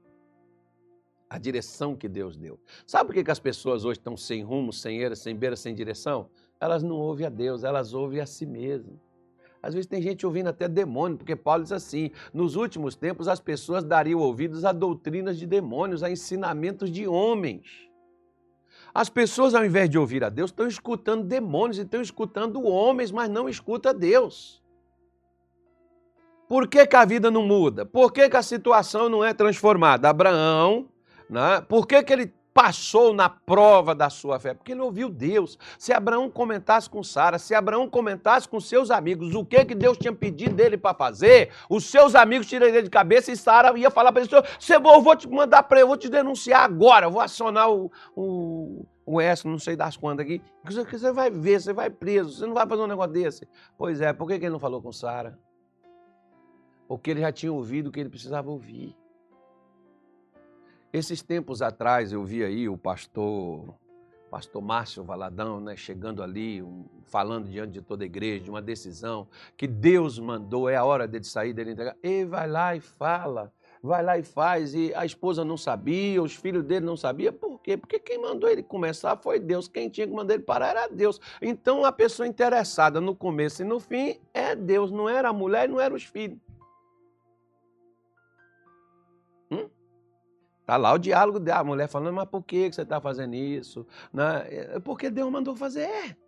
A 1.28 1.38
direção 1.38 1.96
que 1.96 2.08
Deus 2.08 2.36
deu. 2.36 2.60
Sabe 2.86 3.12
por 3.12 3.24
que, 3.24 3.30
as 3.30 3.40
pessoas 3.40 3.84
hoje 3.84 3.98
estão 3.98 4.16
sem 4.16 4.42
rumo, 4.44 4.72
sem 4.72 4.98
eira, 4.98 5.16
sem 5.16 5.34
beira, 5.34 5.56
sem 5.56 5.74
direção? 5.74 6.28
Elas 6.60 6.82
não 6.82 6.96
ouvem 6.96 7.26
a 7.26 7.30
Deus, 7.30 7.64
elas 7.64 7.94
ouvem 7.94 8.20
a 8.20 8.26
si 8.26 8.46
mesmas. 8.46 9.05
Às 9.62 9.74
vezes 9.74 9.86
tem 9.86 10.00
gente 10.00 10.24
ouvindo 10.26 10.48
até 10.48 10.68
demônio, 10.68 11.16
porque 11.16 11.34
Paulo 11.34 11.62
diz 11.62 11.72
assim: 11.72 12.10
nos 12.32 12.56
últimos 12.56 12.94
tempos 12.94 13.28
as 13.28 13.40
pessoas 13.40 13.84
dariam 13.84 14.20
ouvidos 14.20 14.64
a 14.64 14.72
doutrinas 14.72 15.38
de 15.38 15.46
demônios, 15.46 16.02
a 16.02 16.10
ensinamentos 16.10 16.90
de 16.90 17.06
homens. 17.06 17.86
As 18.94 19.10
pessoas, 19.10 19.54
ao 19.54 19.64
invés 19.64 19.90
de 19.90 19.98
ouvir 19.98 20.24
a 20.24 20.28
Deus, 20.28 20.50
estão 20.50 20.66
escutando 20.66 21.24
demônios 21.24 21.78
e 21.78 21.82
estão 21.82 22.00
escutando 22.00 22.64
homens, 22.64 23.12
mas 23.12 23.28
não 23.28 23.48
escuta 23.48 23.92
Deus. 23.92 24.62
Por 26.48 26.68
que, 26.68 26.86
que 26.86 26.96
a 26.96 27.04
vida 27.04 27.30
não 27.30 27.42
muda? 27.42 27.84
Por 27.84 28.12
que, 28.12 28.28
que 28.28 28.36
a 28.36 28.42
situação 28.42 29.08
não 29.08 29.24
é 29.24 29.34
transformada? 29.34 30.08
Abraão, 30.08 30.88
né? 31.28 31.60
por 31.68 31.86
que, 31.86 32.02
que 32.02 32.12
ele 32.12 32.32
passou 32.56 33.12
na 33.12 33.28
prova 33.28 33.94
da 33.94 34.08
sua 34.08 34.40
fé? 34.40 34.54
Porque 34.54 34.72
ele 34.72 34.80
ouviu 34.80 35.10
Deus. 35.10 35.58
Se 35.78 35.92
Abraão 35.92 36.30
comentasse 36.30 36.88
com 36.88 37.02
Sara, 37.02 37.38
se 37.38 37.54
Abraão 37.54 37.86
comentasse 37.86 38.48
com 38.48 38.58
seus 38.58 38.90
amigos 38.90 39.34
o 39.34 39.44
que, 39.44 39.62
que 39.66 39.74
Deus 39.74 39.98
tinha 39.98 40.12
pedido 40.12 40.54
dele 40.54 40.78
para 40.78 40.96
fazer, 40.96 41.50
os 41.68 41.84
seus 41.84 42.14
amigos 42.14 42.46
tirariam 42.46 42.82
de 42.82 42.88
cabeça 42.88 43.30
e 43.30 43.36
Sara 43.36 43.78
ia 43.78 43.90
falar 43.90 44.10
para 44.10 44.22
ele: 44.22 44.30
eu 44.34 45.02
vou 45.02 45.14
te 45.14 45.28
mandar 45.28 45.64
para 45.64 45.80
eu 45.80 45.86
vou 45.86 45.98
te 45.98 46.08
denunciar 46.08 46.62
agora, 46.62 47.10
vou 47.10 47.20
acionar 47.20 47.70
o, 47.70 47.92
o, 48.16 48.86
o 49.04 49.20
S, 49.20 49.46
não 49.46 49.58
sei 49.58 49.76
das 49.76 49.94
quantas 49.94 50.24
aqui. 50.24 50.40
Você 50.64 51.12
vai 51.12 51.30
ver, 51.30 51.60
você 51.60 51.74
vai 51.74 51.90
preso, 51.90 52.32
você 52.32 52.46
não 52.46 52.54
vai 52.54 52.66
fazer 52.66 52.80
um 52.80 52.86
negócio 52.86 53.12
desse. 53.12 53.46
Pois 53.76 54.00
é, 54.00 54.14
por 54.14 54.26
que, 54.26 54.38
que 54.38 54.46
ele 54.46 54.52
não 54.52 54.58
falou 54.58 54.80
com 54.80 54.90
Sara? 54.90 55.38
Porque 56.88 57.10
ele 57.10 57.20
já 57.20 57.30
tinha 57.30 57.52
ouvido 57.52 57.88
o 57.88 57.92
que 57.92 58.00
ele 58.00 58.08
precisava 58.08 58.50
ouvir. 58.50 58.96
Esses 60.96 61.20
tempos 61.20 61.60
atrás 61.60 62.10
eu 62.10 62.24
vi 62.24 62.42
aí 62.42 62.70
o 62.70 62.78
pastor 62.78 63.68
pastor 64.30 64.62
Márcio 64.62 65.04
Valadão, 65.04 65.60
né, 65.60 65.76
chegando 65.76 66.22
ali, 66.22 66.62
um, 66.62 66.86
falando 67.04 67.50
diante 67.50 67.72
de 67.72 67.82
toda 67.82 68.02
a 68.02 68.06
igreja 68.06 68.44
de 68.44 68.48
uma 68.48 68.62
decisão 68.62 69.28
que 69.58 69.66
Deus 69.66 70.18
mandou, 70.18 70.70
é 70.70 70.76
a 70.76 70.86
hora 70.86 71.06
dele 71.06 71.24
sair, 71.24 71.52
dele 71.52 71.72
entregar. 71.72 71.94
E 72.02 72.24
vai 72.24 72.48
lá 72.48 72.74
e 72.74 72.80
fala, 72.80 73.52
vai 73.82 74.02
lá 74.02 74.16
e 74.16 74.22
faz. 74.22 74.72
E 74.72 74.90
a 74.94 75.04
esposa 75.04 75.44
não 75.44 75.58
sabia, 75.58 76.22
os 76.22 76.34
filhos 76.34 76.64
dele 76.64 76.86
não 76.86 76.96
sabiam. 76.96 77.34
Por 77.34 77.60
quê? 77.60 77.76
Porque 77.76 77.98
quem 77.98 78.18
mandou 78.18 78.48
ele 78.48 78.62
começar 78.62 79.18
foi 79.18 79.38
Deus. 79.38 79.68
Quem 79.68 79.90
tinha 79.90 80.06
que 80.06 80.14
mandar 80.14 80.32
ele 80.32 80.44
parar 80.44 80.68
era 80.68 80.88
Deus. 80.88 81.20
Então 81.42 81.84
a 81.84 81.92
pessoa 81.92 82.26
interessada 82.26 83.02
no 83.02 83.14
começo 83.14 83.60
e 83.60 83.66
no 83.66 83.78
fim 83.78 84.18
é 84.32 84.56
Deus, 84.56 84.90
não 84.90 85.10
era 85.10 85.28
a 85.28 85.32
mulher 85.34 85.68
e 85.68 85.72
não 85.72 85.78
eram 85.78 85.94
os 85.94 86.04
filhos. 86.04 86.38
Está 90.66 90.76
lá 90.76 90.92
o 90.92 90.98
diálogo 90.98 91.38
da 91.38 91.62
mulher 91.62 91.86
falando, 91.86 92.12
mas 92.12 92.28
por 92.28 92.42
que 92.42 92.72
você 92.72 92.82
está 92.82 93.00
fazendo 93.00 93.36
isso? 93.36 93.86
Né? 94.12 94.48
É 94.50 94.80
porque 94.80 95.08
Deus 95.08 95.30
mandou 95.30 95.54
fazer. 95.54 96.18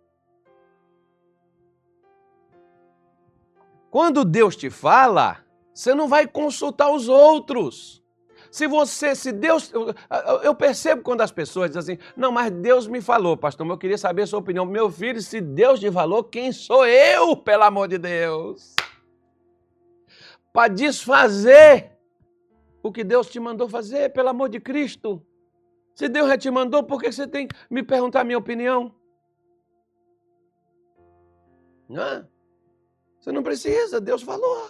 Quando 3.91 4.23
Deus 4.23 4.55
te 4.55 4.69
fala, 4.69 5.43
você 5.73 5.93
não 5.93 6.07
vai 6.07 6.25
consultar 6.25 6.89
os 6.89 7.09
outros. 7.09 8.01
Se 8.49 8.65
você, 8.65 9.13
se 9.13 9.33
Deus. 9.33 9.73
Eu 10.41 10.55
percebo 10.55 11.01
quando 11.01 11.19
as 11.19 11.33
pessoas 11.33 11.71
dizem 11.71 11.95
assim, 11.95 12.03
não, 12.15 12.31
mas 12.31 12.49
Deus 12.49 12.87
me 12.87 13.01
falou, 13.01 13.35
pastor, 13.35 13.65
mas 13.65 13.73
eu 13.73 13.77
queria 13.77 13.97
saber 13.97 14.21
a 14.21 14.27
sua 14.27 14.39
opinião. 14.39 14.65
Meu 14.65 14.89
filho, 14.89 15.21
se 15.21 15.41
Deus 15.41 15.81
te 15.81 15.91
falou, 15.91 16.23
quem 16.23 16.53
sou 16.53 16.85
eu, 16.87 17.35
pelo 17.35 17.63
amor 17.63 17.89
de 17.89 17.97
Deus? 17.97 18.73
Para 20.53 20.69
desfazer 20.69 21.98
o 22.81 22.91
que 22.91 23.03
Deus 23.03 23.29
te 23.29 23.39
mandou 23.39 23.67
fazer, 23.67 24.11
pelo 24.13 24.29
amor 24.29 24.49
de 24.49 24.59
Cristo. 24.59 25.25
Se 25.93 26.07
Deus 26.07 26.27
já 26.27 26.37
te 26.37 26.49
mandou, 26.49 26.83
por 26.83 27.01
que 27.01 27.11
você 27.11 27.27
tem 27.27 27.47
que 27.47 27.55
me 27.69 27.83
perguntar 27.83 28.21
a 28.21 28.23
minha 28.23 28.37
opinião? 28.37 28.93
Não, 31.87 32.27
você 33.19 33.31
não 33.31 33.43
precisa, 33.43 33.99
Deus 33.99 34.21
falou. 34.21 34.69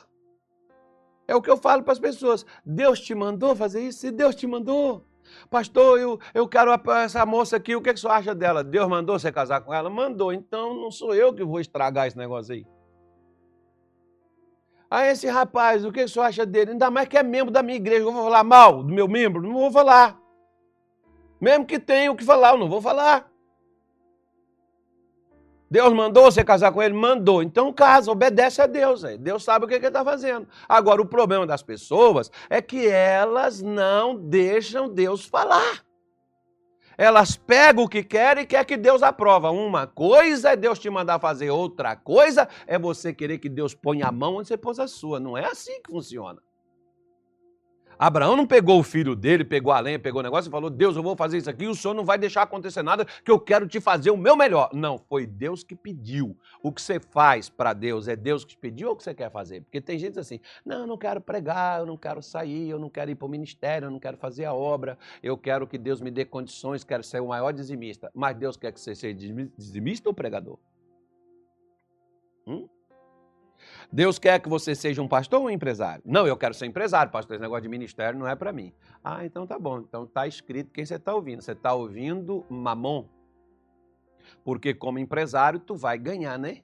É 1.28 1.36
o 1.36 1.42
que 1.42 1.50
eu 1.50 1.58
falo 1.58 1.84
para 1.84 1.94
as 1.94 2.00
pessoas. 2.00 2.46
Deus 2.66 3.00
te 3.00 3.14
mandou 3.14 3.56
fazer 3.56 3.82
isso? 3.82 4.00
Se 4.00 4.12
Deus 4.12 4.34
te 4.34 4.48
mandou. 4.48 5.06
Pastor, 5.48 6.00
eu, 6.00 6.20
eu 6.34 6.48
quero 6.48 6.72
essa 6.94 7.24
moça 7.24 7.58
aqui, 7.58 7.76
o 7.76 7.82
que, 7.82 7.94
que 7.94 8.00
você 8.00 8.08
acha 8.08 8.34
dela? 8.34 8.64
Deus 8.64 8.88
mandou 8.88 9.20
você 9.20 9.32
casar 9.32 9.62
com 9.62 9.72
ela? 9.72 9.88
Mandou, 9.88 10.34
então 10.34 10.74
não 10.74 10.90
sou 10.90 11.14
eu 11.14 11.32
que 11.32 11.44
vou 11.44 11.60
estragar 11.60 12.08
esse 12.08 12.18
negócio 12.18 12.56
aí. 12.56 12.66
Ah, 14.90 15.06
esse 15.06 15.28
rapaz, 15.28 15.86
o 15.86 15.92
que 15.92 16.08
você 16.08 16.20
acha 16.20 16.46
dele? 16.46 16.72
Ainda 16.72 16.90
mais 16.90 17.08
que 17.08 17.18
é 17.18 17.22
membro 17.22 17.52
da 17.52 17.62
minha 17.62 17.76
igreja. 17.76 18.02
Eu 18.02 18.12
vou 18.12 18.24
falar 18.24 18.44
mal 18.44 18.82
do 18.82 18.94
meu 18.94 19.08
membro? 19.08 19.42
Não 19.42 19.54
vou 19.54 19.72
falar. 19.72 20.20
Mesmo 21.40 21.66
que 21.66 21.78
tenha 21.78 22.12
o 22.12 22.16
que 22.16 22.26
falar, 22.26 22.54
eu 22.54 22.58
não 22.58 22.68
vou 22.68 22.82
falar. 22.82 23.30
Deus 25.72 25.94
mandou 25.94 26.24
você 26.24 26.44
casar 26.44 26.72
com 26.72 26.82
ele? 26.82 26.96
Mandou. 26.96 27.44
Então 27.44 27.72
casa, 27.72 28.12
obedece 28.12 28.62
a 28.62 28.66
Deus. 28.66 29.06
Aí. 29.06 29.18
Deus 29.18 29.44
sabe 29.44 29.66
o 29.66 29.68
que 29.68 29.76
ele 29.76 29.86
está 29.86 30.04
fazendo. 30.04 30.48
Agora, 30.68 31.02
o 31.02 31.06
problema 31.06 31.46
das 31.46 31.62
pessoas 31.62 32.32
é 32.50 32.60
que 32.60 32.88
elas 32.88 33.62
não 33.62 34.16
deixam 34.16 34.90
Deus 34.90 35.24
falar. 35.24 35.86
Elas 37.00 37.38
pegam 37.38 37.86
o 37.86 37.88
que 37.88 38.04
querem 38.04 38.44
e 38.44 38.46
quer 38.46 38.66
que 38.66 38.76
Deus 38.76 39.02
aprova. 39.02 39.50
Uma 39.52 39.88
coisa 39.88 40.50
é 40.50 40.56
Deus 40.58 40.78
te 40.78 40.90
mandar 40.90 41.18
fazer, 41.18 41.50
outra 41.50 41.96
coisa 41.96 42.46
é 42.68 42.78
você 42.78 43.14
querer 43.14 43.38
que 43.38 43.48
Deus 43.48 43.74
ponha 43.74 44.08
a 44.08 44.12
mão 44.12 44.36
onde 44.36 44.50
você 44.50 44.58
pôs 44.58 44.80
a 44.80 44.86
sua. 44.86 45.18
Não 45.18 45.38
é 45.38 45.46
assim 45.46 45.82
que 45.82 45.90
funciona. 45.90 46.42
Abraão 48.00 48.38
não 48.38 48.48
pegou 48.48 48.80
o 48.80 48.84
filho 48.84 49.14
dele, 49.14 49.44
pegou 49.44 49.74
a 49.74 49.80
lenha, 49.82 50.00
pegou 50.00 50.22
o 50.22 50.24
negócio 50.24 50.48
e 50.48 50.52
falou: 50.52 50.70
Deus, 50.70 50.96
eu 50.96 51.04
vou 51.04 51.18
fazer 51.18 51.38
isso 51.38 51.50
aqui, 51.50 51.68
o 51.68 51.76
senhor 51.76 51.94
não 51.94 52.06
vai 52.06 52.18
deixar 52.18 52.44
acontecer 52.44 52.82
nada, 52.82 53.04
que 53.04 53.30
eu 53.30 53.38
quero 53.38 53.68
te 53.68 53.82
fazer 53.82 54.10
o 54.10 54.16
meu 54.16 54.38
melhor. 54.38 54.70
Não, 54.74 54.98
foi 54.98 55.28
Deus 55.28 55.64
que 55.66 55.76
pediu. 55.76 56.38
O 56.64 56.72
que 56.72 56.82
você 56.82 56.98
faz 56.98 57.50
para 57.50 57.74
Deus 57.74 58.08
é 58.08 58.16
Deus 58.16 58.46
que 58.46 58.52
te 58.52 58.58
pediu 58.58 58.88
ou 58.88 58.94
o 58.94 58.98
que 58.98 59.04
você 59.04 59.14
quer 59.14 59.30
fazer? 59.30 59.64
Porque 59.64 59.82
tem 59.82 60.00
gente 60.00 60.18
assim: 60.18 60.40
não, 60.66 60.80
eu 60.80 60.88
não 60.88 60.98
quero 60.98 61.20
pregar, 61.20 61.82
eu 61.82 61.86
não 61.86 61.98
quero 61.98 62.24
sair, 62.24 62.70
eu 62.70 62.80
não 62.80 62.90
quero 62.90 63.12
ir 63.12 63.16
para 63.16 63.26
o 63.26 63.30
ministério, 63.30 63.88
eu 63.88 63.92
não 63.92 64.00
quero 64.00 64.16
fazer 64.16 64.46
a 64.46 64.54
obra, 64.54 64.98
eu 65.22 65.38
quero 65.38 65.68
que 65.68 65.78
Deus 65.78 66.00
me 66.00 66.10
dê 66.10 66.24
condições, 66.24 66.86
quero 66.86 67.04
ser 67.04 67.22
o 67.22 67.28
maior 67.28 67.52
dizimista. 67.52 68.10
Mas 68.16 68.38
Deus 68.38 68.56
quer 68.56 68.72
que 68.72 68.80
você 68.80 68.96
seja 68.96 69.14
dizimista 69.58 70.08
ou 70.08 70.16
pregador? 70.16 70.58
Hum? 72.48 72.66
Deus 73.92 74.20
quer 74.20 74.40
que 74.40 74.48
você 74.48 74.76
seja 74.76 75.02
um 75.02 75.08
pastor 75.08 75.40
ou 75.40 75.48
um 75.48 75.50
empresário? 75.50 76.04
Não, 76.06 76.28
eu 76.28 76.38
quero 76.38 76.54
ser 76.54 76.68
empresário, 76.68 77.12
pastor. 77.12 77.36
Esse 77.36 77.42
negócio 77.42 77.64
de 77.64 77.70
ministério 77.70 78.20
não 78.20 78.28
é 78.28 78.36
para 78.36 78.54
mim. 78.54 78.72
Ah, 79.04 79.26
então 79.26 79.48
tá 79.48 79.58
bom. 79.58 79.80
Então 79.80 80.06
tá 80.06 80.28
escrito 80.28 80.72
quem 80.72 80.86
você 80.86 80.96
está 80.96 81.14
ouvindo. 81.14 81.42
Você 81.42 81.54
está 81.54 81.74
ouvindo 81.74 82.46
Mamon. 82.50 83.06
Porque 84.44 84.76
como 84.76 85.00
empresário, 85.00 85.60
tu 85.60 85.76
vai 85.76 85.98
ganhar, 85.98 86.38
né? 86.38 86.62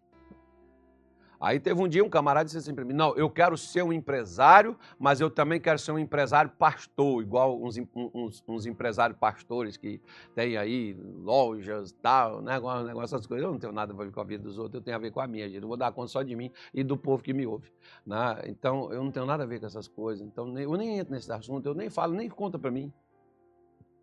Aí 1.45 1.59
teve 1.59 1.79
um 1.79 1.87
dia 1.87 2.03
um 2.03 2.09
camarada 2.09 2.45
disse 2.45 2.57
assim 2.57 2.73
para 2.73 2.83
mim: 2.83 2.93
Não, 2.93 3.15
eu 3.15 3.29
quero 3.29 3.55
ser 3.55 3.83
um 3.83 3.93
empresário, 3.93 4.75
mas 4.97 5.21
eu 5.21 5.29
também 5.29 5.61
quero 5.61 5.77
ser 5.77 5.91
um 5.91 5.99
empresário 5.99 6.49
pastor, 6.49 7.21
igual 7.21 7.61
uns, 7.61 7.77
uns, 7.95 8.43
uns 8.47 8.65
empresários 8.65 9.19
pastores 9.19 9.77
que 9.77 10.01
tem 10.33 10.57
aí 10.57 10.97
lojas, 11.21 11.91
tal, 12.01 12.41
negócio, 12.41 12.87
negócio, 12.87 13.15
essas 13.15 13.27
coisas. 13.27 13.45
Eu 13.45 13.51
não 13.51 13.59
tenho 13.59 13.71
nada 13.71 13.93
a 13.93 13.95
ver 13.95 14.11
com 14.11 14.19
a 14.19 14.23
vida 14.23 14.41
dos 14.41 14.57
outros, 14.57 14.73
eu 14.73 14.81
tenho 14.81 14.97
a 14.97 14.99
ver 14.99 15.11
com 15.11 15.19
a 15.19 15.27
minha, 15.27 15.47
gente. 15.47 15.61
Eu 15.61 15.67
vou 15.67 15.77
dar 15.77 15.91
conta 15.91 16.07
só 16.07 16.23
de 16.23 16.35
mim 16.35 16.51
e 16.73 16.83
do 16.83 16.97
povo 16.97 17.21
que 17.21 17.31
me 17.31 17.45
ouve. 17.45 17.71
Né? 18.03 18.41
Então, 18.47 18.91
eu 18.91 19.03
não 19.03 19.11
tenho 19.11 19.27
nada 19.27 19.43
a 19.43 19.45
ver 19.45 19.59
com 19.59 19.67
essas 19.67 19.87
coisas. 19.87 20.25
Então, 20.25 20.57
eu 20.57 20.73
nem 20.73 20.97
entro 20.97 21.13
nesse 21.13 21.31
assunto, 21.31 21.67
eu 21.67 21.75
nem 21.75 21.91
falo, 21.91 22.15
nem 22.15 22.27
conta 22.27 22.57
para 22.57 22.71
mim. 22.71 22.91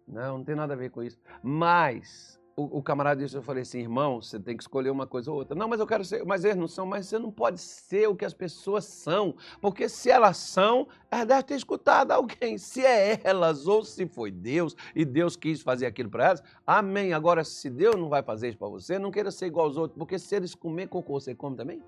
Não, 0.07 0.39
não 0.39 0.45
tem 0.45 0.55
nada 0.55 0.75
a 0.75 0.77
ver 0.77 0.93
com 0.93 1.03
isso. 1.03 1.19
Mas 1.43 2.41
o, 2.57 2.79
o, 2.79 2.83
camarada 2.83 3.23
disse, 3.23 3.37
eu 3.37 3.43
falei 3.43 3.63
assim, 3.63 3.81
irmão, 3.81 4.21
você 4.21 4.39
tem 4.39 4.57
que 4.57 4.63
escolher 4.63 4.91
uma 4.91 5.07
coisa 5.07 5.31
ou 5.31 5.39
outra. 5.39 5.55
Não, 5.57 5.69
mas 5.69 5.81
eu 5.81 5.87
quero 5.87 6.05
ser, 6.05 6.25
mas 6.25 6.45
eles 6.45 6.57
não 6.57 6.69
são, 6.69 6.85
mas 6.85 7.07
você 7.07 7.19
não 7.19 7.31
pode 7.31 7.61
ser 7.61 8.09
o 8.09 8.17
que 8.17 8.25
as 8.25 8.35
pessoas 8.35 8.85
são, 8.85 9.35
porque 9.61 9.89
se 9.89 10.11
elas 10.11 10.37
são, 10.37 10.87
elas 11.11 11.27
devem 11.27 11.45
ter 11.45 11.55
escutado 11.55 12.11
alguém. 12.13 12.59
Se 12.59 12.85
é 12.85 13.21
elas 13.25 13.67
ou 13.67 13.85
se 13.85 14.07
foi 14.07 14.31
Deus 14.31 14.77
e 14.95 15.05
Deus 15.05 15.37
quis 15.37 15.63
fazer 15.63 15.87
aquilo 15.87 16.11
para 16.11 16.27
elas, 16.27 16.43
amém. 16.67 17.13
Agora, 17.13 17.43
se 17.45 17.71
Deus 17.71 17.97
não 17.97 18.09
vai 18.09 18.23
fazer 18.23 18.49
isso 18.49 18.59
para 18.59 18.69
você, 18.69 18.99
não 18.99 19.11
queira 19.11 19.31
ser 19.31 19.47
igual 19.47 19.67
aos 19.67 19.77
outros, 19.77 19.99
porque 19.99 20.19
se 20.19 20.35
eles 20.35 20.55
comer 20.55 20.89
cocô, 20.89 21.21
você 21.21 21.35
come 21.35 21.57
também? 21.57 21.83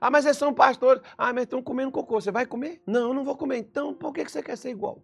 Ah, 0.00 0.10
mas 0.10 0.24
eles 0.24 0.36
são 0.36 0.52
pastores. 0.52 1.02
Ah, 1.16 1.32
mas 1.32 1.44
estão 1.44 1.62
comendo 1.62 1.90
cocô, 1.90 2.20
você 2.20 2.30
vai 2.30 2.46
comer? 2.46 2.82
Não, 2.86 3.08
eu 3.08 3.14
não 3.14 3.24
vou 3.24 3.36
comer. 3.36 3.58
Então, 3.58 3.94
por 3.94 4.12
que 4.12 4.28
você 4.28 4.42
quer 4.42 4.56
ser 4.56 4.70
igual? 4.70 5.02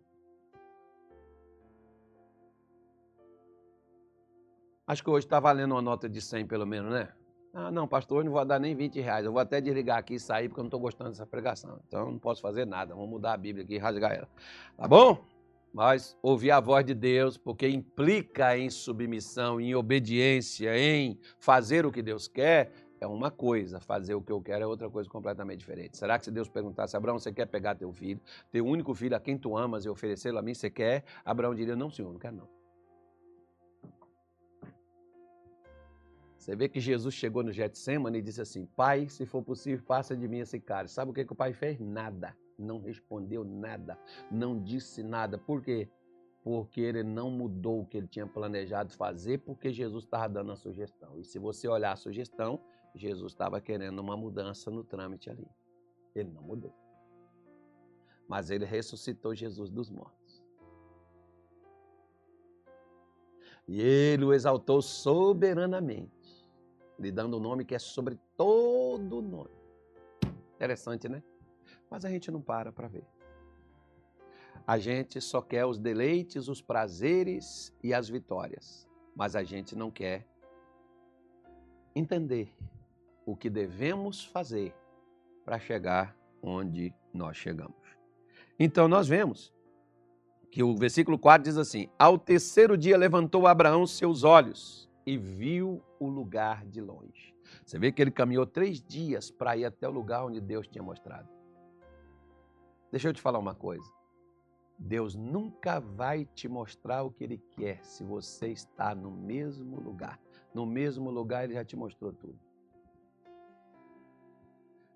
Acho 4.91 5.05
que 5.05 5.11
hoje 5.11 5.25
está 5.25 5.39
valendo 5.39 5.71
uma 5.71 5.81
nota 5.81 6.09
de 6.09 6.21
100 6.21 6.49
pelo 6.49 6.67
menos, 6.67 6.93
né? 6.93 7.11
Ah, 7.55 7.71
não, 7.71 7.87
pastor, 7.87 8.19
hoje 8.19 8.25
não 8.25 8.33
vou 8.33 8.45
dar 8.45 8.59
nem 8.59 8.75
20 8.75 9.01
reais. 9.01 9.25
Eu 9.25 9.31
vou 9.31 9.41
até 9.41 9.61
desligar 9.61 9.99
aqui 9.99 10.15
e 10.15 10.19
sair 10.19 10.49
porque 10.49 10.59
eu 10.59 10.65
não 10.65 10.67
estou 10.67 10.81
gostando 10.81 11.11
dessa 11.11 11.25
pregação. 11.25 11.79
Então 11.87 12.11
não 12.11 12.19
posso 12.19 12.43
fazer 12.43 12.67
nada. 12.67 12.93
Vamos 12.93 13.09
mudar 13.09 13.35
a 13.35 13.37
Bíblia 13.37 13.65
aqui 13.65 13.75
e 13.75 13.79
rasgar 13.79 14.11
ela. 14.11 14.29
Tá 14.77 14.89
bom? 14.89 15.25
Mas 15.73 16.19
ouvir 16.21 16.51
a 16.51 16.59
voz 16.59 16.85
de 16.85 16.93
Deus, 16.93 17.39
porque 17.39 17.69
implica 17.69 18.59
em 18.59 18.69
submissão, 18.69 19.61
em 19.61 19.77
obediência, 19.77 20.77
em 20.77 21.21
fazer 21.39 21.87
o 21.87 21.93
que 21.93 22.03
Deus 22.03 22.27
quer, 22.27 22.73
é 23.01 23.07
uma 23.07 23.31
coisa. 23.31 23.79
Fazer 23.79 24.17
o 24.17 24.21
que 24.21 24.33
eu 24.33 24.43
quero 24.43 24.65
é 24.65 24.67
outra 24.67 24.91
coisa 24.91 25.09
completamente 25.09 25.61
diferente. 25.61 25.97
Será 25.97 26.19
que 26.19 26.25
se 26.25 26.33
Deus 26.33 26.49
perguntasse, 26.49 26.97
Abraão, 26.97 27.17
você 27.17 27.33
quer 27.33 27.47
pegar 27.47 27.77
teu 27.77 27.93
filho, 27.93 28.21
teu 28.51 28.67
único 28.67 28.93
filho 28.93 29.15
a 29.15 29.21
quem 29.21 29.39
tu 29.39 29.57
amas 29.57 29.85
e 29.85 29.89
oferecê-lo 29.89 30.39
a 30.39 30.43
mim, 30.43 30.53
você 30.53 30.69
quer? 30.69 31.05
Abraão 31.25 31.55
diria, 31.55 31.77
não, 31.77 31.93
senhor, 31.93 32.13
não 32.13 32.19
quero 32.19 32.35
não. 32.35 32.60
Você 36.41 36.57
vê 36.57 36.71
que 36.71 36.81
Jesus 36.81 37.15
chegou 37.15 37.43
no 37.43 37.53
Getsemane 37.53 38.19
e 38.19 38.23
disse 38.23 38.41
assim: 38.41 38.65
Pai, 38.65 39.07
se 39.11 39.27
for 39.27 39.43
possível, 39.43 39.85
passa 39.85 40.17
de 40.17 40.27
mim 40.27 40.39
esse 40.39 40.59
cálice. 40.59 40.95
Sabe 40.95 41.11
o 41.11 41.15
que, 41.15 41.23
que 41.23 41.35
o 41.35 41.37
pai 41.37 41.53
fez? 41.53 41.79
Nada. 41.79 42.35
Não 42.59 42.81
respondeu 42.81 43.45
nada. 43.45 43.99
Não 44.31 44.59
disse 44.59 45.03
nada. 45.03 45.37
Por 45.37 45.61
quê? 45.63 45.87
Porque 46.43 46.81
ele 46.81 47.03
não 47.03 47.31
mudou 47.31 47.83
o 47.83 47.87
que 47.87 47.99
ele 47.99 48.07
tinha 48.07 48.27
planejado 48.27 48.95
fazer, 48.95 49.41
porque 49.41 49.71
Jesus 49.71 50.05
estava 50.05 50.31
dando 50.31 50.53
a 50.53 50.57
sugestão. 50.57 51.21
E 51.21 51.25
se 51.25 51.39
você 51.39 51.69
olhar 51.69 51.93
a 51.93 51.97
sugestão, 51.97 52.59
Jesus 52.95 53.33
estava 53.33 53.61
querendo 53.61 53.99
uma 53.99 54.17
mudança 54.17 54.71
no 54.71 54.83
trâmite 54.83 55.29
ali. 55.29 55.47
Ele 56.15 56.31
não 56.31 56.43
mudou. 56.43 56.75
Mas 58.27 58.51
ele 58.51 58.65
ressuscitou 58.65 59.35
Jesus 59.35 59.69
dos 59.69 59.91
mortos. 59.91 60.43
E 63.69 63.79
ele 63.79 64.25
o 64.25 64.33
exaltou 64.33 64.81
soberanamente 64.81 66.20
lhe 67.01 67.11
dando 67.11 67.39
um 67.39 67.41
nome 67.41 67.65
que 67.65 67.75
é 67.75 67.79
sobre 67.79 68.19
todo 68.37 69.23
nome. 69.23 69.51
Interessante, 70.55 71.09
né? 71.09 71.23
Mas 71.91 72.05
a 72.05 72.11
gente 72.11 72.31
não 72.31 72.43
para 72.43 72.71
para 72.71 72.87
ver. 72.87 73.07
A 74.67 74.79
gente 74.79 75.21
só 75.21 75.41
quer 75.41 75.65
os 75.65 75.79
deleites, 75.79 76.47
os 76.47 76.61
prazeres 76.61 77.75
e 77.83 77.95
as 77.95 78.09
vitórias, 78.09 78.87
mas 79.17 79.35
a 79.35 79.43
gente 79.43 79.75
não 79.75 79.91
quer 79.91 80.27
entender 81.97 82.55
o 83.25 83.35
que 83.35 83.49
devemos 83.49 84.25
fazer 84.25 84.75
para 85.45 85.59
chegar 85.59 86.15
onde 86.43 86.95
nós 87.13 87.37
chegamos. 87.37 87.75
Então 88.59 88.87
nós 88.87 89.09
vemos 89.09 89.53
que 90.51 90.63
o 90.63 90.77
versículo 90.77 91.19
4 91.19 91.45
diz 91.45 91.57
assim: 91.57 91.89
Ao 91.99 92.19
terceiro 92.19 92.77
dia 92.77 92.99
levantou 92.99 93.47
Abraão 93.47 93.87
seus 93.87 94.23
olhos 94.23 94.90
e 95.11 95.19
viu 95.19 95.83
o 95.99 96.07
lugar 96.07 96.65
de 96.65 96.81
longe. 96.81 97.35
Você 97.67 97.81
vê 97.81 97.91
que 97.91 98.01
ele 98.01 98.13
caminhou 98.13 98.47
três 98.47 98.81
dias 98.81 99.29
para 99.29 99.57
ir 99.57 99.65
até 99.65 99.89
o 99.89 99.91
lugar 99.91 100.25
onde 100.25 100.41
Deus 100.41 100.69
tinha 100.69 100.85
mostrado. 100.85 101.29
Deixa 102.93 103.09
eu 103.09 103.13
te 103.13 103.21
falar 103.21 103.41
uma 103.41 103.53
coisa. 103.53 103.93
Deus 104.79 105.17
nunca 105.17 105.81
vai 105.81 106.25
te 106.27 106.49
mostrar 106.49 107.03
o 107.03 107.11
que 107.11 107.25
Ele 107.25 107.39
quer 107.51 107.85
se 107.85 108.05
você 108.05 108.51
está 108.51 108.95
no 108.95 109.11
mesmo 109.11 109.81
lugar. 109.81 110.21
No 110.55 110.65
mesmo 110.65 111.11
lugar, 111.11 111.43
Ele 111.43 111.55
já 111.55 111.65
te 111.65 111.75
mostrou 111.75 112.13
tudo. 112.13 112.39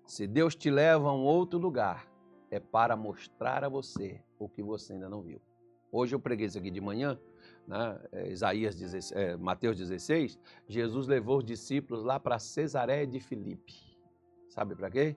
Se 0.05 0.25
Deus 0.25 0.55
te 0.55 0.69
leva 0.69 1.09
a 1.09 1.13
um 1.13 1.25
outro 1.25 1.59
lugar, 1.59 2.09
é 2.49 2.59
para 2.59 2.95
mostrar 2.95 3.65
a 3.65 3.69
você 3.69 4.23
o 4.39 4.47
que 4.47 4.63
você 4.63 4.93
ainda 4.93 5.09
não 5.09 5.21
viu. 5.21 5.41
Hoje 5.95 6.13
eu 6.13 6.19
preguei 6.19 6.45
isso 6.45 6.57
aqui 6.57 6.69
de 6.69 6.81
manhã 6.81 7.17
né, 7.65 7.97
é, 8.11 8.29
Isaías 8.29 8.75
16, 8.75 9.11
é, 9.13 9.37
Mateus 9.37 9.77
16, 9.77 10.37
Jesus 10.67 11.07
levou 11.07 11.37
os 11.37 11.45
discípulos 11.45 12.03
lá 12.03 12.19
para 12.19 12.37
Cesareia 12.37 13.07
de 13.07 13.21
Filipe. 13.21 13.73
Sabe 14.49 14.75
para 14.75 14.91
quê? 14.91 15.15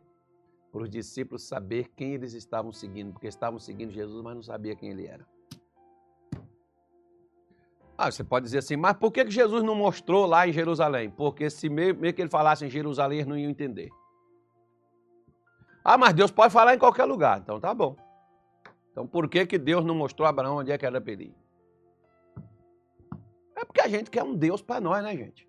Para 0.70 0.82
os 0.82 0.88
discípulos 0.88 1.42
saber 1.42 1.88
quem 1.96 2.14
eles 2.14 2.32
estavam 2.32 2.72
seguindo, 2.72 3.12
porque 3.12 3.26
estavam 3.26 3.58
seguindo 3.58 3.90
Jesus, 3.90 4.22
mas 4.22 4.36
não 4.36 4.42
sabia 4.42 4.76
quem 4.76 4.90
ele 4.90 5.06
era. 5.06 5.26
Ah, 7.96 8.12
você 8.12 8.22
pode 8.22 8.44
dizer 8.44 8.58
assim, 8.58 8.76
mas 8.76 8.96
por 8.96 9.10
que 9.10 9.28
Jesus 9.28 9.64
não 9.64 9.74
mostrou 9.74 10.26
lá 10.26 10.46
em 10.46 10.52
Jerusalém? 10.52 11.10
Porque 11.10 11.50
se 11.50 11.68
meio, 11.68 11.96
meio 11.96 12.14
que 12.14 12.22
ele 12.22 12.30
falasse 12.30 12.64
em 12.64 12.70
Jerusalém, 12.70 13.18
eles 13.18 13.28
não 13.28 13.36
iam 13.36 13.50
entender. 13.50 13.90
Ah, 15.84 15.98
mas 15.98 16.14
Deus 16.14 16.30
pode 16.30 16.52
falar 16.52 16.76
em 16.76 16.78
qualquer 16.78 17.04
lugar. 17.04 17.40
Então 17.40 17.58
tá 17.58 17.74
bom. 17.74 17.96
Então 18.98 19.06
por 19.06 19.28
que, 19.28 19.46
que 19.46 19.56
Deus 19.56 19.84
não 19.84 19.94
mostrou 19.94 20.26
a 20.26 20.30
Abraão 20.30 20.56
onde 20.56 20.72
é 20.72 20.76
que 20.76 20.84
era 20.84 21.00
para 21.00 21.12
ir? 21.12 21.32
É 23.54 23.64
porque 23.64 23.80
a 23.80 23.86
gente 23.86 24.10
quer 24.10 24.24
um 24.24 24.34
Deus 24.34 24.60
para 24.60 24.80
nós, 24.80 25.04
né, 25.04 25.16
gente? 25.16 25.48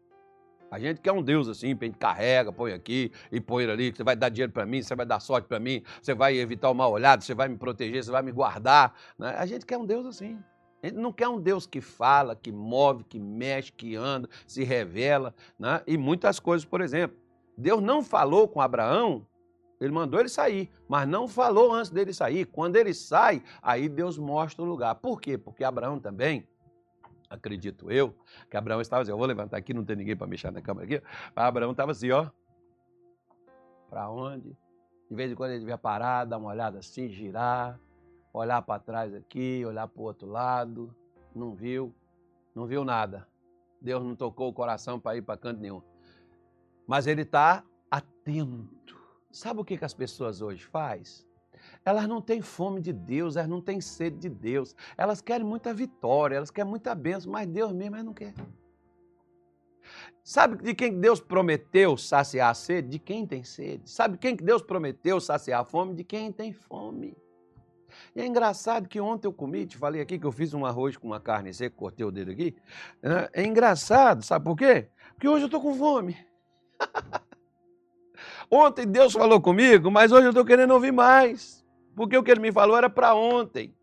A 0.70 0.78
gente 0.78 1.02
quer 1.02 1.12
um 1.12 1.24
Deus 1.24 1.48
assim, 1.48 1.74
a 1.74 1.84
gente 1.84 1.98
carrega, 1.98 2.54
põe 2.54 2.74
aqui 2.74 3.12
e 3.32 3.42
põe 3.42 3.66
ali, 3.66 3.92
que 3.92 3.98
você 3.98 4.04
vai 4.04 4.16
dar 4.16 4.30
dinheiro 4.30 4.54
para 4.54 4.68
mim, 4.68 4.84
você 4.84 4.94
vai 4.94 5.04
dar 5.04 5.20
sorte 5.20 5.48
para 5.48 5.60
mim, 5.60 5.82
você 6.00 6.14
vai 6.14 6.38
evitar 6.38 6.70
o 6.70 6.76
mal 6.76 6.92
olhado, 6.92 7.24
você 7.24 7.34
vai 7.34 7.48
me 7.48 7.58
proteger, 7.58 8.04
você 8.04 8.12
vai 8.12 8.22
me 8.22 8.32
guardar. 8.32 8.94
Né? 9.18 9.34
A 9.36 9.48
gente 9.48 9.66
quer 9.66 9.80
um 9.80 9.86
Deus 9.86 10.06
assim. 10.06 10.38
A 10.84 10.86
gente 10.86 11.00
não 11.00 11.12
quer 11.12 11.28
um 11.28 11.42
Deus 11.42 11.66
que 11.66 11.82
fala, 11.82 12.36
que 12.36 12.52
move, 12.52 13.04
que 13.04 13.18
mexe, 13.18 13.72
que 13.72 13.96
anda, 13.96 14.30
se 14.46 14.64
revela, 14.64 15.34
né? 15.58 15.82
e 15.88 15.98
muitas 15.98 16.40
coisas, 16.40 16.66
por 16.66 16.82
exemplo. 16.82 17.18
Deus 17.58 17.82
não 17.82 18.04
falou 18.04 18.48
com 18.48 18.62
Abraão, 18.62 19.26
ele 19.80 19.92
mandou 19.92 20.20
ele 20.20 20.30
sair, 20.30 20.70
mas 20.88 21.08
não 21.08 21.28
falou 21.28 21.74
antes 21.74 21.90
dele 21.90 22.14
sair. 22.14 22.46
Quando 22.46 22.76
ele 22.76 22.94
sai, 22.94 23.42
aí 23.62 23.88
Deus 23.88 24.18
mostra 24.18 24.64
o 24.64 24.68
lugar. 24.68 24.96
Por 24.96 25.22
quê? 25.22 25.38
Porque 25.38 25.64
Abraão 25.64 26.00
também 26.00 26.48
acredito 27.30 27.92
eu, 27.92 28.16
que 28.50 28.58
Abraão 28.58 28.82
estava 28.82 29.04
assim, 29.04 29.12
eu 29.12 29.18
vou 29.18 29.28
levantar 29.28 29.58
aqui, 29.58 29.74
não 29.74 29.86
tem 29.86 29.96
ninguém 29.96 30.18
para 30.18 30.28
mexer 30.28 30.52
na 30.52 30.62
câmera 30.62 30.86
aqui. 30.86 31.06
Abraão 31.36 31.72
estava 31.72 31.92
assim, 31.92 32.10
ó. 32.12 32.30
Para 33.90 34.10
onde? 34.10 34.58
De 35.10 35.16
vez 35.16 35.32
em 35.32 35.36
quando 35.36 35.52
ele 35.52 35.60
devia 35.60 35.78
parar, 35.78 36.26
dar 36.26 36.38
uma 36.38 36.50
olhada 36.50 36.80
assim, 36.80 37.08
girar, 37.08 37.80
olhar 38.34 38.62
para 38.62 38.80
trás 38.80 39.14
aqui, 39.14 39.64
olhar 39.66 39.88
para 39.88 40.02
o 40.02 40.06
outro 40.06 40.28
lado. 40.28 40.94
Não 41.34 41.54
viu, 41.54 41.94
não 42.54 42.66
viu 42.66 42.84
nada. 42.84 43.28
Deus 43.82 44.04
não 44.04 44.16
tocou 44.16 44.50
o 44.50 44.54
coração 44.54 45.00
para 45.00 45.16
ir 45.18 45.22
para 45.22 45.38
canto 45.38 45.62
nenhum. 45.62 45.82
Mas 46.86 47.08
ele 47.08 47.22
está 47.22 47.64
atento. 47.90 48.99
Sabe 49.32 49.62
o 49.62 49.66
que, 49.66 49.78
que 49.78 49.86
as 49.86 49.94
pessoas 49.94 50.42
hoje 50.42 50.64
faz? 50.66 51.28
Elas 51.86 52.08
não 52.08 52.22
têm 52.22 52.42
fome 52.42 52.82
de 52.82 52.92
Deus, 52.92 53.36
elas 53.36 53.50
não 53.50 53.62
têm 53.62 53.80
sede 53.80 54.18
de 54.18 54.30
Deus. 54.30 54.76
Elas 54.98 55.22
querem 55.22 55.46
muita 55.46 55.74
vitória, 55.74 56.36
elas 56.36 56.52
querem 56.52 56.70
muita 56.70 56.96
bênção, 56.96 57.32
mas 57.32 57.48
Deus 57.48 57.72
mesmo 57.72 58.02
não 58.04 58.14
quer. 58.14 58.34
Sabe 60.24 60.64
de 60.64 60.76
quem 60.76 61.00
Deus 61.00 61.20
prometeu 61.20 61.98
saciar 61.98 62.50
a 62.50 62.54
sede? 62.54 62.90
De 62.90 63.00
quem 63.00 63.26
tem 63.26 63.44
sede. 63.44 63.90
Sabe 63.90 64.18
quem 64.18 64.36
que 64.36 64.44
Deus 64.44 64.62
prometeu 64.62 65.20
saciar 65.20 65.62
a 65.62 65.66
fome? 65.66 65.96
De 65.96 66.04
quem 66.04 66.32
tem 66.32 66.52
fome. 66.54 67.16
E 68.16 68.22
é 68.22 68.26
engraçado 68.26 68.88
que 68.88 69.00
ontem 69.00 69.28
eu 69.28 69.34
comi, 69.34 69.66
te 69.66 69.78
falei 69.78 70.02
aqui 70.02 70.20
que 70.20 70.26
eu 70.26 70.32
fiz 70.32 70.54
um 70.54 70.66
arroz 70.66 70.96
com 70.98 71.08
uma 71.08 71.20
carne 71.20 71.54
seca, 71.54 71.76
cortei 71.76 72.06
o 72.06 72.12
dedo 72.12 72.32
aqui. 72.32 72.56
É 73.34 73.44
engraçado, 73.44 74.24
sabe 74.24 74.46
por 74.46 74.56
quê? 74.56 74.90
Porque 75.14 75.28
hoje 75.28 75.44
eu 75.44 75.48
estou 75.48 75.62
com 75.62 75.74
fome. 75.74 76.18
ontem 78.50 78.86
Deus 78.86 79.14
falou 79.14 79.42
comigo, 79.42 79.90
mas 79.92 80.12
hoje 80.12 80.26
eu 80.26 80.32
estou 80.32 80.46
querendo 80.46 80.74
ouvir 80.74 80.92
mais. 80.92 81.66
Porque 81.96 82.18
o 82.18 82.24
que 82.24 82.32
ele 82.32 82.40
me 82.40 82.52
falou 82.52 82.78
era 82.78 82.90
para 82.90 83.14
ontem. 83.14 83.76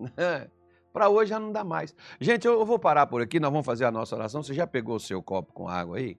para 0.92 1.08
hoje 1.08 1.30
já 1.30 1.38
não 1.38 1.52
dá 1.52 1.62
mais. 1.62 1.94
Gente, 2.20 2.46
eu 2.46 2.64
vou 2.64 2.78
parar 2.78 3.06
por 3.06 3.20
aqui, 3.20 3.38
nós 3.38 3.50
vamos 3.50 3.66
fazer 3.66 3.84
a 3.84 3.90
nossa 3.90 4.16
oração. 4.16 4.42
Você 4.42 4.54
já 4.54 4.66
pegou 4.66 4.96
o 4.96 5.00
seu 5.00 5.22
copo 5.22 5.52
com 5.52 5.68
água 5.68 5.98
aí? 5.98 6.18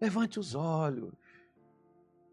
Levante 0.00 0.38
os 0.38 0.54
olhos. 0.54 1.12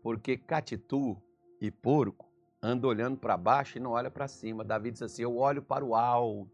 Porque 0.04 0.38
catitu 0.38 1.18
e 1.60 1.72
porco 1.72 2.28
anda 2.62 2.88
olhando 2.88 3.18
para 3.18 3.38
baixo 3.38 3.78
e 3.78 3.82
não 3.82 3.92
olha 3.92 4.12
para 4.12 4.28
cima. 4.28 4.64
Davi 4.64 4.92
diz 4.92 5.02
assim: 5.02 5.24
Eu 5.24 5.38
olho 5.38 5.62
para 5.62 5.84
o 5.84 5.96
alto, 5.96 6.50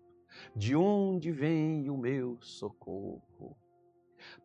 de 0.56 0.76
onde 0.76 1.32
vem 1.32 1.90
o 1.90 1.98
meu 1.98 2.38
socorro? 2.42 3.56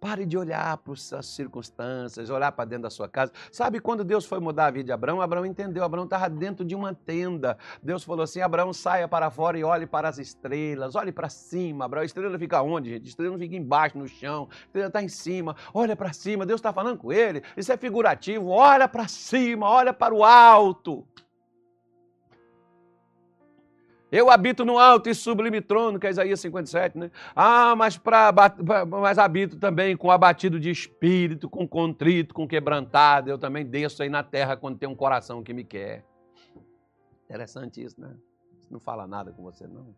Pare 0.00 0.24
de 0.24 0.36
olhar 0.36 0.76
para 0.78 0.92
as 0.92 1.26
circunstâncias, 1.26 2.30
olhar 2.30 2.52
para 2.52 2.64
dentro 2.64 2.84
da 2.84 2.90
sua 2.90 3.08
casa. 3.08 3.32
Sabe 3.50 3.80
quando 3.80 4.04
Deus 4.04 4.24
foi 4.24 4.40
mudar 4.40 4.66
a 4.66 4.70
vida 4.70 4.84
de 4.84 4.92
Abraão? 4.92 5.20
Abraão 5.20 5.44
entendeu. 5.44 5.84
Abraão 5.84 6.04
estava 6.04 6.28
dentro 6.28 6.64
de 6.64 6.74
uma 6.74 6.94
tenda. 6.94 7.56
Deus 7.82 8.04
falou 8.04 8.22
assim: 8.22 8.40
Abraão, 8.40 8.72
saia 8.72 9.08
para 9.08 9.30
fora 9.30 9.58
e 9.58 9.64
olhe 9.64 9.86
para 9.86 10.08
as 10.08 10.18
estrelas. 10.18 10.94
Olhe 10.94 11.12
para 11.12 11.28
cima. 11.28 11.84
Abraão, 11.84 12.04
estrela 12.04 12.38
fica 12.38 12.62
onde, 12.62 12.90
gente? 12.90 13.08
Estrela 13.08 13.32
não 13.32 13.38
fica 13.38 13.56
embaixo, 13.56 13.98
no 13.98 14.06
chão. 14.06 14.48
Estrela 14.66 14.88
está 14.88 15.02
em 15.02 15.08
cima. 15.08 15.56
Olha 15.72 15.96
para 15.96 16.12
cima. 16.12 16.46
Deus 16.46 16.58
está 16.58 16.72
falando 16.72 16.98
com 16.98 17.12
ele. 17.12 17.42
Isso 17.56 17.72
é 17.72 17.76
figurativo. 17.76 18.48
Olha 18.48 18.88
para 18.88 19.08
cima, 19.08 19.68
olha 19.68 19.92
para 19.92 20.14
o 20.14 20.24
alto. 20.24 21.06
Eu 24.10 24.30
habito 24.30 24.64
no 24.64 24.78
alto 24.78 25.08
e 25.10 25.14
sublime 25.14 25.60
trono, 25.60 25.98
que 25.98 26.06
é 26.06 26.10
Isaías 26.10 26.40
57, 26.40 26.96
né? 26.96 27.10
Ah, 27.36 27.76
mas, 27.76 27.98
pra, 27.98 28.32
mas 28.86 29.18
habito 29.18 29.58
também 29.58 29.96
com 29.96 30.10
abatido 30.10 30.58
de 30.58 30.70
espírito, 30.70 31.48
com 31.48 31.68
contrito, 31.68 32.34
com 32.34 32.48
quebrantado. 32.48 33.28
Eu 33.28 33.38
também 33.38 33.66
desço 33.66 34.02
aí 34.02 34.08
na 34.08 34.22
terra 34.22 34.56
quando 34.56 34.78
tem 34.78 34.88
um 34.88 34.94
coração 34.94 35.42
que 35.42 35.52
me 35.52 35.62
quer. 35.62 36.04
Interessante 37.26 37.84
isso, 37.84 38.00
né? 38.00 38.16
Isso 38.58 38.72
não 38.72 38.80
fala 38.80 39.06
nada 39.06 39.30
com 39.30 39.42
você, 39.42 39.66
não. 39.66 39.94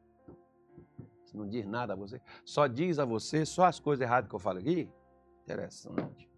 Isso 1.24 1.36
não 1.36 1.48
diz 1.48 1.64
nada 1.64 1.92
a 1.92 1.96
você. 1.96 2.20
Só 2.44 2.66
diz 2.66 2.98
a 2.98 3.04
você 3.04 3.46
só 3.46 3.64
as 3.64 3.78
coisas 3.78 4.02
erradas 4.02 4.28
que 4.28 4.34
eu 4.34 4.40
falo 4.40 4.58
aqui. 4.58 4.90
Interessante. 5.44 6.28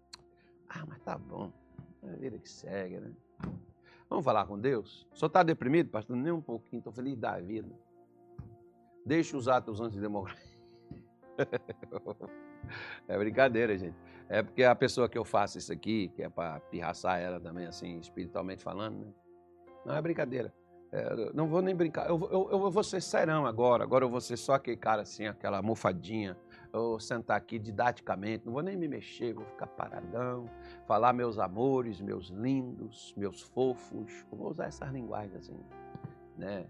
Ah, 0.69 0.85
mas 0.87 0.99
tá 1.01 1.17
bom. 1.17 1.51
É 2.03 2.11
a 2.11 2.15
vida 2.15 2.37
que 2.37 2.49
segue, 2.49 2.99
né? 2.99 3.11
Vamos 4.13 4.25
falar 4.25 4.45
com 4.45 4.59
Deus? 4.59 5.07
Só 5.11 5.25
está 5.25 5.41
deprimido, 5.41 5.89
pastor? 5.89 6.15
Nem 6.15 6.31
um 6.31 6.39
pouquinho, 6.39 6.77
estou 6.77 6.93
feliz 6.93 7.17
da 7.17 7.39
vida. 7.39 7.73
Deixe 9.03 9.35
os 9.35 9.47
atos 9.47 9.81
antidemocráticos. 9.81 10.55
é 13.07 13.17
brincadeira, 13.17 13.75
gente. 13.75 13.97
É 14.29 14.43
porque 14.43 14.63
a 14.63 14.75
pessoa 14.75 15.09
que 15.09 15.17
eu 15.17 15.25
faço 15.25 15.57
isso 15.57 15.73
aqui, 15.73 16.09
que 16.09 16.21
é 16.21 16.29
para 16.29 16.59
pirraçar 16.59 17.19
ela 17.19 17.39
também, 17.39 17.65
assim, 17.65 17.97
espiritualmente 17.97 18.61
falando, 18.61 18.99
né? 18.99 19.13
Não 19.83 19.95
é 19.95 20.01
brincadeira. 20.03 20.53
É, 20.91 21.33
não 21.33 21.47
vou 21.47 21.63
nem 21.63 21.75
brincar. 21.75 22.07
Eu, 22.07 22.21
eu, 22.31 22.49
eu 22.51 22.69
vou 22.69 22.83
ser 22.83 23.01
serão 23.01 23.47
agora. 23.47 23.83
Agora 23.83 24.05
eu 24.05 24.09
vou 24.11 24.21
ser 24.21 24.37
só 24.37 24.53
aquele 24.53 24.77
cara 24.77 25.01
assim, 25.01 25.25
aquela 25.25 25.57
almofadinha 25.57 26.37
eu 26.73 26.89
vou 26.89 26.99
sentar 26.99 27.37
aqui 27.37 27.59
didaticamente, 27.59 28.45
não 28.45 28.53
vou 28.53 28.63
nem 28.63 28.75
me 28.75 28.87
mexer, 28.87 29.33
vou 29.33 29.45
ficar 29.45 29.67
paradão, 29.67 30.49
falar 30.87 31.13
meus 31.13 31.37
amores, 31.37 32.01
meus 32.01 32.29
lindos, 32.29 33.13
meus 33.15 33.41
fofos. 33.41 34.25
Eu 34.31 34.37
vou 34.37 34.49
usar 34.49 34.65
essas 34.65 34.91
linguagens 34.91 35.35
assim, 35.35 35.59
né? 36.35 36.65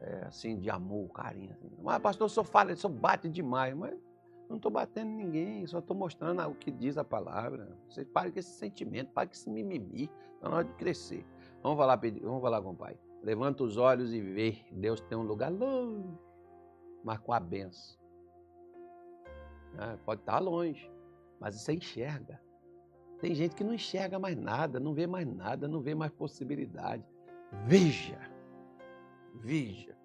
É, 0.00 0.26
assim, 0.26 0.58
de 0.58 0.70
amor, 0.70 1.08
carinho. 1.08 1.50
Assim. 1.52 1.70
Mas, 1.82 1.98
pastor, 2.00 2.28
só 2.28 2.44
fala, 2.44 2.76
só 2.76 2.88
bate 2.88 3.28
demais, 3.28 3.74
mas 3.74 3.98
não 4.48 4.56
estou 4.56 4.70
batendo 4.70 5.10
ninguém, 5.10 5.66
só 5.66 5.78
estou 5.78 5.96
mostrando 5.96 6.40
o 6.46 6.54
que 6.54 6.70
diz 6.70 6.98
a 6.98 7.04
palavra. 7.04 7.74
Vocês 7.88 8.06
parem 8.06 8.30
com 8.30 8.38
esse 8.38 8.50
sentimento, 8.50 9.10
parem 9.12 9.28
com 9.28 9.34
esse 9.34 9.50
mimimi, 9.50 10.10
está 10.34 10.48
na 10.48 10.56
hora 10.56 10.64
de 10.64 10.74
crescer. 10.74 11.26
Vamos 11.62 11.78
falar, 11.78 11.96
vamos 11.96 12.42
falar 12.42 12.62
com 12.62 12.70
o 12.70 12.76
Pai. 12.76 12.96
Levanta 13.22 13.64
os 13.64 13.76
olhos 13.76 14.12
e 14.12 14.20
vê, 14.20 14.58
Deus 14.70 15.00
tem 15.00 15.18
um 15.18 15.22
lugar 15.22 15.50
longe, 15.50 16.06
mas 17.02 17.18
com 17.18 17.32
a 17.32 17.40
benção. 17.40 17.97
Né? 19.74 19.98
Pode 20.04 20.20
estar 20.20 20.38
longe, 20.38 20.90
mas 21.40 21.54
você 21.54 21.72
enxerga. 21.72 22.40
Tem 23.20 23.34
gente 23.34 23.54
que 23.54 23.64
não 23.64 23.74
enxerga 23.74 24.18
mais 24.18 24.36
nada, 24.36 24.78
não 24.78 24.94
vê 24.94 25.06
mais 25.06 25.26
nada, 25.26 25.66
não 25.66 25.80
vê 25.80 25.94
mais 25.94 26.12
possibilidade. 26.12 27.04
Veja, 27.64 28.20
veja. 29.34 29.97